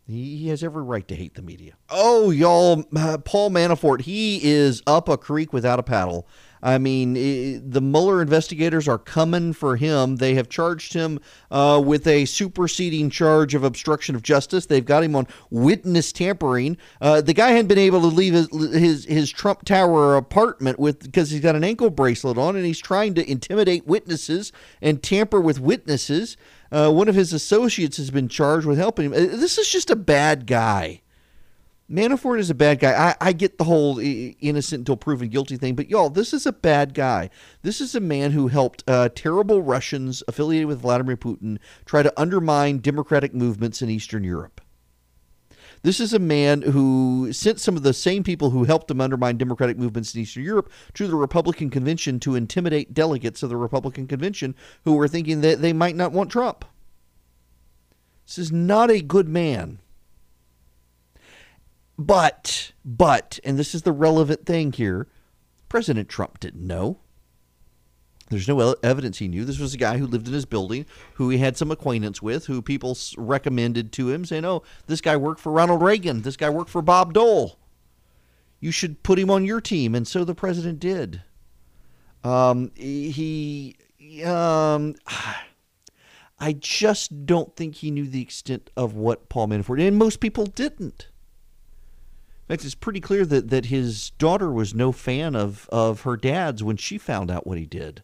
He, 0.10 0.48
has 0.48 0.63
every 0.63 0.82
right 0.82 1.08
to 1.08 1.15
hate 1.15 1.36
the 1.36 1.43
media. 1.43 1.74
Oh, 1.89 2.32
y'all, 2.32 2.84
uh, 2.95 3.19
Paul 3.19 3.52
Manafort, 3.52 4.02
he 4.02 4.39
is 4.43 4.82
up 4.88 5.08
a 5.08 5.17
creek 5.17 5.54
without 5.54 5.78
a 5.78 5.84
paddle. 5.84 6.28
I 6.62 6.78
mean, 6.78 7.13
the 7.13 7.80
Mueller 7.80 8.22
investigators 8.22 8.88
are 8.88 8.98
coming 8.98 9.54
for 9.54 9.78
him. 9.78 10.17
They 10.17 10.34
have 10.34 10.50
charged 10.50 10.93
him 10.93 11.19
uh, 11.52 11.82
with 11.84 12.06
a 12.06 12.26
superseding 12.26 13.12
charge 13.12 13.56
of 13.56 13.63
obstruction 13.63 14.15
of 14.15 14.24
justice. 14.24 14.65
They've 14.65 14.86
got 14.86 15.04
him 15.04 15.15
on 15.15 15.28
witness 15.50 16.12
tampering. 16.12 16.78
Uh, 17.00 17.22
the 17.22 17.34
guy 17.34 17.52
hadn't 17.52 17.67
been 17.67 17.78
able 17.78 18.02
to 18.02 18.08
leave 18.08 18.34
his, 18.34 18.50
his 18.74 19.06
his 19.06 19.32
Trump 19.32 19.63
Tower 19.63 20.17
apartment 20.17 20.80
with 20.80 21.04
because 21.04 21.30
he's 21.30 21.39
got 21.39 21.56
an 21.56 21.63
ankle 21.63 21.89
bracelet 21.89 22.38
on, 22.38 22.56
and 22.56 22.65
he's 22.65 22.80
trying 22.80 23.13
to 23.13 23.30
intimidate 23.30 23.88
witnesses 23.88 24.52
and 24.82 25.02
tamper 25.02 25.39
with 25.39 25.60
witnesses. 25.62 26.36
Uh, 26.71 26.91
one 26.91 27.08
of 27.08 27.15
his 27.15 27.34
associates 27.34 27.97
has 27.97 28.12
been 28.12 28.27
charged 28.27 28.65
with 28.65 28.77
helping 28.77 29.05
him. 29.05 29.13
Uh, 29.13 29.38
this 29.38 29.58
is 29.58 29.69
just 29.69 29.89
a 29.89 29.95
bad 29.95 30.45
guy. 30.45 31.01
Manafort 31.89 32.38
is 32.38 32.51
a 32.51 32.55
bad 32.55 32.79
guy. 32.79 32.91
I, 32.91 33.29
I 33.29 33.34
get 33.34 33.58
the 33.58 33.63
whole 33.63 33.99
innocent 33.99 34.82
until 34.82 34.95
proven 34.95 35.29
guilty 35.29 35.58
thing, 35.58 35.73
but 35.73 35.89
y'all, 35.89 36.12
this 36.12 36.34
is 36.34 36.45
a 36.45 36.51
bad 36.51 36.93
guy. 36.93 37.32
This 37.63 37.82
is 37.82 37.95
a 37.95 37.99
man 37.99 38.32
who 38.32 38.47
helped 38.47 38.84
uh, 38.88 39.10
terrible 39.15 39.63
Russians 39.63 40.21
affiliated 40.27 40.67
with 40.67 40.82
Vladimir 40.82 41.17
Putin 41.17 41.58
try 41.86 42.03
to 42.03 42.13
undermine 42.15 42.77
democratic 42.77 43.34
movements 43.34 43.82
in 43.82 43.89
Eastern 43.89 44.23
Europe. 44.23 44.62
This 45.82 46.00
is 46.00 46.13
a 46.13 46.20
man 46.20 46.62
who 46.62 47.32
sent 47.32 47.60
some 47.60 47.78
of 47.78 47.84
the 47.84 47.94
same 47.94 48.24
people 48.24 48.50
who 48.50 48.65
helped 48.65 48.92
him 48.92 49.00
undermine 49.00 49.38
democratic 49.38 49.78
movements 49.78 50.13
in 50.13 50.22
Eastern 50.22 50.44
Europe 50.44 50.72
to 50.96 51.08
the 51.08 51.15
Republican 51.15 51.70
convention 51.70 52.20
to 52.22 52.36
intimidate 52.36 52.94
delegates 52.94 53.44
of 53.44 53.50
the 53.50 53.58
Republican 53.58 54.06
convention 54.06 54.56
who 54.84 54.96
were 54.96 55.08
thinking 55.08 55.42
that 55.42 55.62
they 55.62 55.72
might 55.72 55.96
not 55.96 56.12
want 56.12 56.32
Trump. 56.32 56.65
This 58.26 58.38
is 58.38 58.52
not 58.52 58.92
a 58.92 59.02
good 59.02 59.28
man. 59.28 59.80
But, 61.98 62.71
but, 62.84 63.40
and 63.44 63.58
this 63.58 63.73
is 63.73 63.84
the 63.84 63.92
relevant 63.92 64.46
thing 64.46 64.71
here 64.71 65.08
President 65.69 66.10
Trump 66.10 66.40
didn't 66.40 66.65
know. 66.65 67.00
There's 68.30 68.48
no 68.48 68.75
evidence 68.84 69.17
he 69.17 69.27
knew. 69.27 69.44
This 69.44 69.60
was 69.60 69.73
a 69.73 69.77
guy 69.77 69.98
who 69.98 70.06
lived 70.06 70.27
in 70.27 70.34
his 70.34 70.46
building, 70.46 70.86
who 71.15 71.30
he 71.30 71.40
had 71.40 71.58
some 71.58 71.71
acquaintance 71.71 72.21
with, 72.21 72.46
who 72.46 72.62
people 72.62 72.96
recommended 73.17 73.92
to 73.94 74.10
him, 74.10 74.23
saying, 74.23 74.46
"Oh, 74.46 74.63
this 74.86 75.02
guy 75.02 75.17
worked 75.17 75.42
for 75.42 75.52
Ronald 75.52 75.82
Reagan. 75.82 76.21
This 76.21 76.38
guy 76.38 76.50
worked 76.50 76.69
for 76.69 76.84
Bob 76.84 77.13
Dole. 77.13 77.58
You 78.60 78.71
should 78.71 79.02
put 79.02 79.17
him 79.17 79.32
on 79.32 79.46
your 79.46 79.60
team." 79.60 79.96
And 79.96 80.08
so 80.08 80.23
the 80.23 80.36
president 80.36 80.80
did. 80.80 81.23
Um, 82.23 82.71
he, 82.75 83.75
um, 84.23 84.96
I 86.40 86.54
just 86.54 87.25
don't 87.25 87.56
think 87.56 87.75
he 87.75 87.92
knew 87.92 88.08
the 88.08 88.21
extent 88.21 88.69
of 88.77 88.94
what 88.94 89.27
Paul 89.27 89.48
Manafort, 89.48 89.86
and 89.86 89.98
most 89.98 90.19
people 90.19 90.46
didn't. 90.46 91.08
fact, 92.48 92.63
it's 92.63 92.75
pretty 92.75 93.02
clear 93.02 93.25
that, 93.25 93.50
that 93.50 93.65
his 93.65 94.12
daughter 94.12 94.52
was 94.52 94.73
no 94.75 94.92
fan 94.92 95.36
of, 95.36 95.67
of 95.71 96.02
her 96.02 96.15
dad's 96.15 96.63
when 96.63 96.77
she 96.77 96.98
found 97.00 97.32
out 97.32 97.48
what 97.48 97.58
he 97.58 97.65
did. 97.65 98.04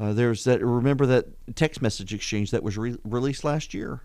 Uh, 0.00 0.14
there's 0.14 0.44
that. 0.44 0.64
Remember 0.64 1.04
that 1.04 1.26
text 1.54 1.82
message 1.82 2.14
exchange 2.14 2.50
that 2.52 2.62
was 2.62 2.78
re- 2.78 2.96
released 3.04 3.44
last 3.44 3.74
year. 3.74 4.00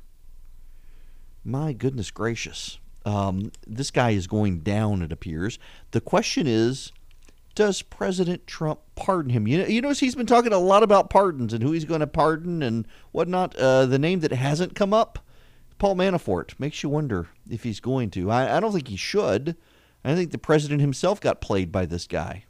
My 1.46 1.72
goodness 1.72 2.12
gracious, 2.12 2.80
um, 3.06 3.52
this 3.66 3.92
guy 3.92 4.10
is 4.10 4.28
going 4.28 4.60
down. 4.60 5.02
It 5.02 5.12
appears. 5.12 5.58
The 5.92 6.02
question 6.02 6.48
is, 6.48 6.92
does 7.54 7.82
President 7.82 8.46
Trump 8.46 8.82
pardon 8.96 9.32
him? 9.32 9.48
You 9.48 9.60
know, 9.60 9.68
you 9.68 9.80
notice 9.80 10.00
he's 10.00 10.16
been 10.16 10.26
talking 10.26 10.52
a 10.52 10.60
lot 10.60 10.84
about 10.84 11.10
pardons 11.10 11.54
and 11.54 11.64
who 11.64 11.72
he's 11.72 11.86
going 11.86 12.02
to 12.02 12.08
pardon 12.08 12.62
and 12.62 12.86
whatnot. 13.14 13.56
Uh, 13.56 13.86
the 13.86 14.00
name 14.00 14.20
that 14.20 14.34
hasn't 14.34 14.76
come 14.76 14.94
up, 14.94 15.20
Paul 15.78 15.96
Manafort, 15.96 16.60
makes 16.60 16.84
you 16.84 16.90
wonder 16.90 17.30
if 17.50 17.64
he's 17.64 17.80
going 17.80 18.10
to. 18.12 18.30
I, 18.30 18.58
I 18.58 18.60
don't 18.60 18.74
think 18.74 18.90
he 18.90 18.98
should. 18.98 19.56
I 20.04 20.14
think 20.14 20.32
the 20.32 20.38
president 20.38 20.82
himself 20.82 21.22
got 21.22 21.42
played 21.42 21.72
by 21.72 21.86
this 21.86 22.06
guy. 22.06 22.44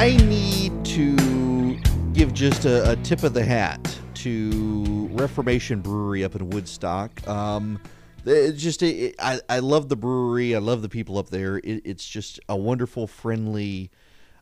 I 0.00 0.16
need 0.16 0.82
to 0.86 1.76
give 2.14 2.32
just 2.32 2.64
a, 2.64 2.92
a, 2.92 2.96
tip 2.96 3.22
of 3.22 3.34
the 3.34 3.44
hat 3.44 3.98
to 4.14 5.10
Reformation 5.12 5.82
Brewery 5.82 6.24
up 6.24 6.34
in 6.34 6.48
Woodstock. 6.48 7.28
Um, 7.28 7.78
just 8.24 8.82
it, 8.82 9.14
I, 9.18 9.42
I 9.50 9.58
love 9.58 9.90
the 9.90 9.96
brewery. 9.96 10.56
I 10.56 10.58
love 10.58 10.80
the 10.80 10.88
people 10.88 11.18
up 11.18 11.28
there. 11.28 11.58
It, 11.58 11.82
it's 11.84 12.08
just 12.08 12.40
a 12.48 12.56
wonderful, 12.56 13.06
friendly 13.06 13.90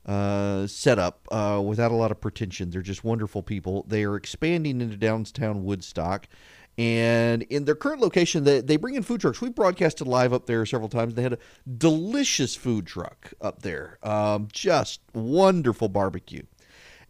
uh, 0.06 0.68
setup 0.68 1.26
uh, 1.32 1.60
without 1.66 1.90
a 1.90 1.96
lot 1.96 2.12
of 2.12 2.20
pretension. 2.20 2.70
They're 2.70 2.80
just 2.80 3.02
wonderful 3.02 3.42
people. 3.42 3.84
They 3.88 4.04
are 4.04 4.14
expanding 4.14 4.80
into 4.80 4.96
downtown 4.96 5.64
Woodstock. 5.64 6.28
And 6.78 7.42
in 7.42 7.64
their 7.64 7.74
current 7.74 8.00
location, 8.00 8.44
they, 8.44 8.60
they 8.60 8.76
bring 8.76 8.94
in 8.94 9.02
food 9.02 9.20
trucks. 9.20 9.40
We 9.40 9.48
broadcasted 9.48 10.06
live 10.06 10.32
up 10.32 10.46
there 10.46 10.64
several 10.64 10.88
times. 10.88 11.14
They 11.14 11.22
had 11.22 11.32
a 11.32 11.38
delicious 11.76 12.54
food 12.54 12.86
truck 12.86 13.34
up 13.40 13.62
there. 13.62 13.98
Um, 14.04 14.46
just 14.52 15.00
wonderful 15.12 15.88
barbecue. 15.88 16.44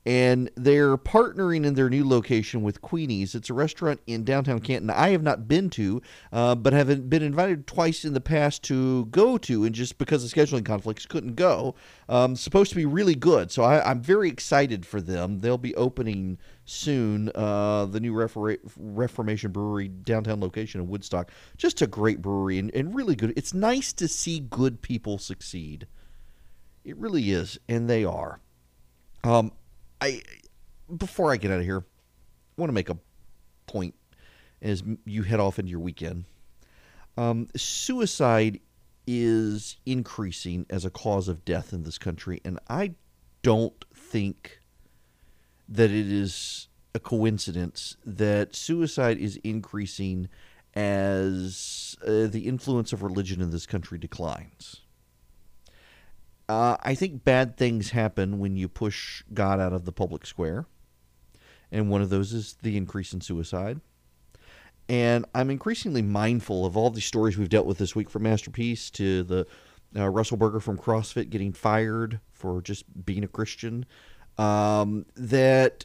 And 0.06 0.50
they're 0.54 0.96
partnering 0.96 1.66
in 1.66 1.74
their 1.74 1.90
new 1.90 2.08
location 2.08 2.62
with 2.62 2.80
Queenie's. 2.80 3.34
It's 3.34 3.50
a 3.50 3.54
restaurant 3.54 4.00
in 4.06 4.24
downtown 4.24 4.60
Canton 4.60 4.88
I 4.88 5.10
have 5.10 5.22
not 5.22 5.48
been 5.48 5.68
to, 5.70 6.00
uh, 6.32 6.54
but 6.54 6.72
have 6.72 7.10
been 7.10 7.22
invited 7.22 7.66
twice 7.66 8.06
in 8.06 8.14
the 8.14 8.20
past 8.20 8.62
to 8.64 9.04
go 9.06 9.36
to, 9.38 9.64
and 9.64 9.74
just 9.74 9.98
because 9.98 10.24
of 10.24 10.30
scheduling 10.30 10.64
conflicts, 10.64 11.04
couldn't 11.04 11.34
go. 11.34 11.74
Um, 12.08 12.36
supposed 12.36 12.70
to 12.70 12.76
be 12.76 12.86
really 12.86 13.14
good, 13.14 13.50
so 13.50 13.64
I, 13.64 13.90
I'm 13.90 14.00
very 14.00 14.30
excited 14.30 14.86
for 14.86 15.02
them. 15.02 15.40
They'll 15.40 15.58
be 15.58 15.74
opening 15.74 16.38
soon. 16.64 17.30
Uh, 17.34 17.84
the 17.86 18.00
new 18.00 18.14
Refor- 18.14 18.58
Reformation 18.78 19.52
Brewery 19.52 19.88
downtown 19.88 20.40
location 20.40 20.80
in 20.80 20.88
Woodstock. 20.88 21.30
Just 21.58 21.82
a 21.82 21.86
great 21.86 22.22
brewery 22.22 22.58
and, 22.58 22.74
and 22.74 22.94
really 22.94 23.14
good. 23.14 23.34
It's 23.36 23.52
nice 23.52 23.92
to 23.94 24.08
see 24.08 24.40
good 24.40 24.80
people 24.80 25.18
succeed. 25.18 25.86
It 26.84 26.96
really 26.96 27.30
is, 27.30 27.58
and 27.68 27.90
they 27.90 28.04
are. 28.04 28.40
Um, 29.24 29.52
I 30.00 30.22
before 30.96 31.32
I 31.32 31.36
get 31.36 31.50
out 31.50 31.58
of 31.58 31.64
here, 31.64 31.84
I 31.84 32.60
want 32.60 32.70
to 32.70 32.74
make 32.74 32.90
a 32.90 32.98
point 33.66 33.94
as 34.62 34.82
you 35.04 35.22
head 35.22 35.40
off 35.40 35.58
into 35.58 35.70
your 35.70 35.80
weekend. 35.80 36.24
Um, 37.16 37.48
suicide 37.56 38.60
is 39.06 39.76
increasing 39.86 40.66
as 40.70 40.84
a 40.84 40.90
cause 40.90 41.28
of 41.28 41.44
death 41.44 41.72
in 41.72 41.82
this 41.82 41.98
country, 41.98 42.40
and 42.44 42.58
I 42.68 42.94
don't 43.42 43.84
think 43.94 44.60
that 45.68 45.90
it 45.90 46.10
is 46.10 46.68
a 46.94 47.00
coincidence 47.00 47.96
that 48.04 48.54
suicide 48.54 49.18
is 49.18 49.36
increasing 49.44 50.28
as 50.74 51.96
uh, 52.06 52.26
the 52.26 52.44
influence 52.46 52.92
of 52.92 53.02
religion 53.02 53.40
in 53.40 53.50
this 53.50 53.66
country 53.66 53.98
declines. 53.98 54.82
Uh, 56.48 56.76
I 56.82 56.94
think 56.94 57.24
bad 57.24 57.56
things 57.56 57.90
happen 57.90 58.38
when 58.38 58.56
you 58.56 58.68
push 58.68 59.22
God 59.34 59.60
out 59.60 59.72
of 59.72 59.84
the 59.84 59.92
public 59.92 60.24
square. 60.24 60.66
And 61.70 61.90
one 61.90 62.00
of 62.00 62.08
those 62.08 62.32
is 62.32 62.56
the 62.62 62.76
increase 62.76 63.12
in 63.12 63.20
suicide. 63.20 63.80
And 64.88 65.26
I'm 65.34 65.50
increasingly 65.50 66.00
mindful 66.00 66.64
of 66.64 66.76
all 66.76 66.88
the 66.88 67.02
stories 67.02 67.36
we've 67.36 67.50
dealt 67.50 67.66
with 67.66 67.76
this 67.76 67.94
week 67.94 68.08
from 68.08 68.22
Masterpiece 68.22 68.88
to 68.92 69.22
the 69.22 69.46
uh, 69.94 70.08
Russell 70.08 70.38
Berger 70.38 70.60
from 70.60 70.78
CrossFit 70.78 71.28
getting 71.28 71.52
fired 71.52 72.20
for 72.32 72.62
just 72.62 72.84
being 73.04 73.22
a 73.22 73.28
Christian. 73.28 73.84
Um, 74.38 75.04
that 75.14 75.84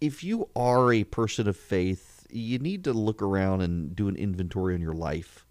if 0.00 0.24
you 0.24 0.48
are 0.56 0.92
a 0.92 1.04
person 1.04 1.46
of 1.46 1.56
faith, 1.56 2.26
you 2.30 2.58
need 2.58 2.84
to 2.84 2.92
look 2.94 3.20
around 3.20 3.60
and 3.60 3.94
do 3.94 4.08
an 4.08 4.16
inventory 4.16 4.74
on 4.74 4.80
your 4.80 4.94
life 4.94 5.46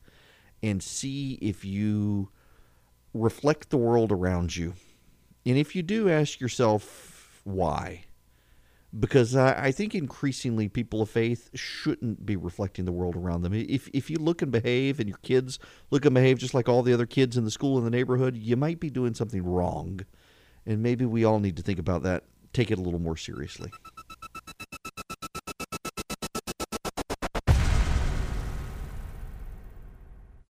and 0.64 0.82
see 0.82 1.34
if 1.42 1.64
you 1.64 2.30
reflect 3.22 3.70
the 3.70 3.78
world 3.78 4.12
around 4.12 4.56
you. 4.56 4.74
And 5.46 5.58
if 5.58 5.76
you 5.76 5.84
do, 5.84 6.10
ask 6.10 6.40
yourself 6.40 7.42
why. 7.44 8.06
Because 8.98 9.36
I, 9.36 9.72
think 9.72 9.94
increasingly 9.94 10.70
people 10.70 11.02
of 11.02 11.10
faith 11.10 11.50
shouldn't 11.54 12.26
be 12.26 12.36
reflecting 12.36 12.86
the 12.86 12.92
world 12.92 13.16
around 13.16 13.42
them. 13.42 13.54
If, 13.54 13.90
if 13.94 14.10
you 14.10 14.18
look 14.18 14.42
and 14.42 14.52
behave 14.52 15.00
and 15.00 15.10
your 15.10 15.20
kids 15.20 15.60
look 15.92 16.06
and 16.06 16.16
behave 16.16 16.40
just 16.40 16.54
like 16.54 16.70
all 16.70 16.84
the 16.84 16.94
other 16.94 17.06
kids 17.06 17.38
in 17.38 17.44
the 17.44 17.52
school 17.52 17.78
in 17.78 17.84
the 17.84 17.90
neighborhood, 17.90 18.38
you 18.38 18.56
might 18.56 18.80
be 18.80 18.90
doing 18.90 19.14
something 19.14 19.44
wrong. 19.44 20.02
And 20.66 20.82
maybe 20.82 21.06
we 21.06 21.26
all 21.26 21.40
need 21.40 21.58
to 21.58 21.64
think 21.64 21.80
about 21.80 22.04
that, 22.04 22.24
take 22.54 22.72
it 22.72 22.80
a 22.80 22.82
little 22.82 23.00
more 23.00 23.18
seriously. 23.18 23.72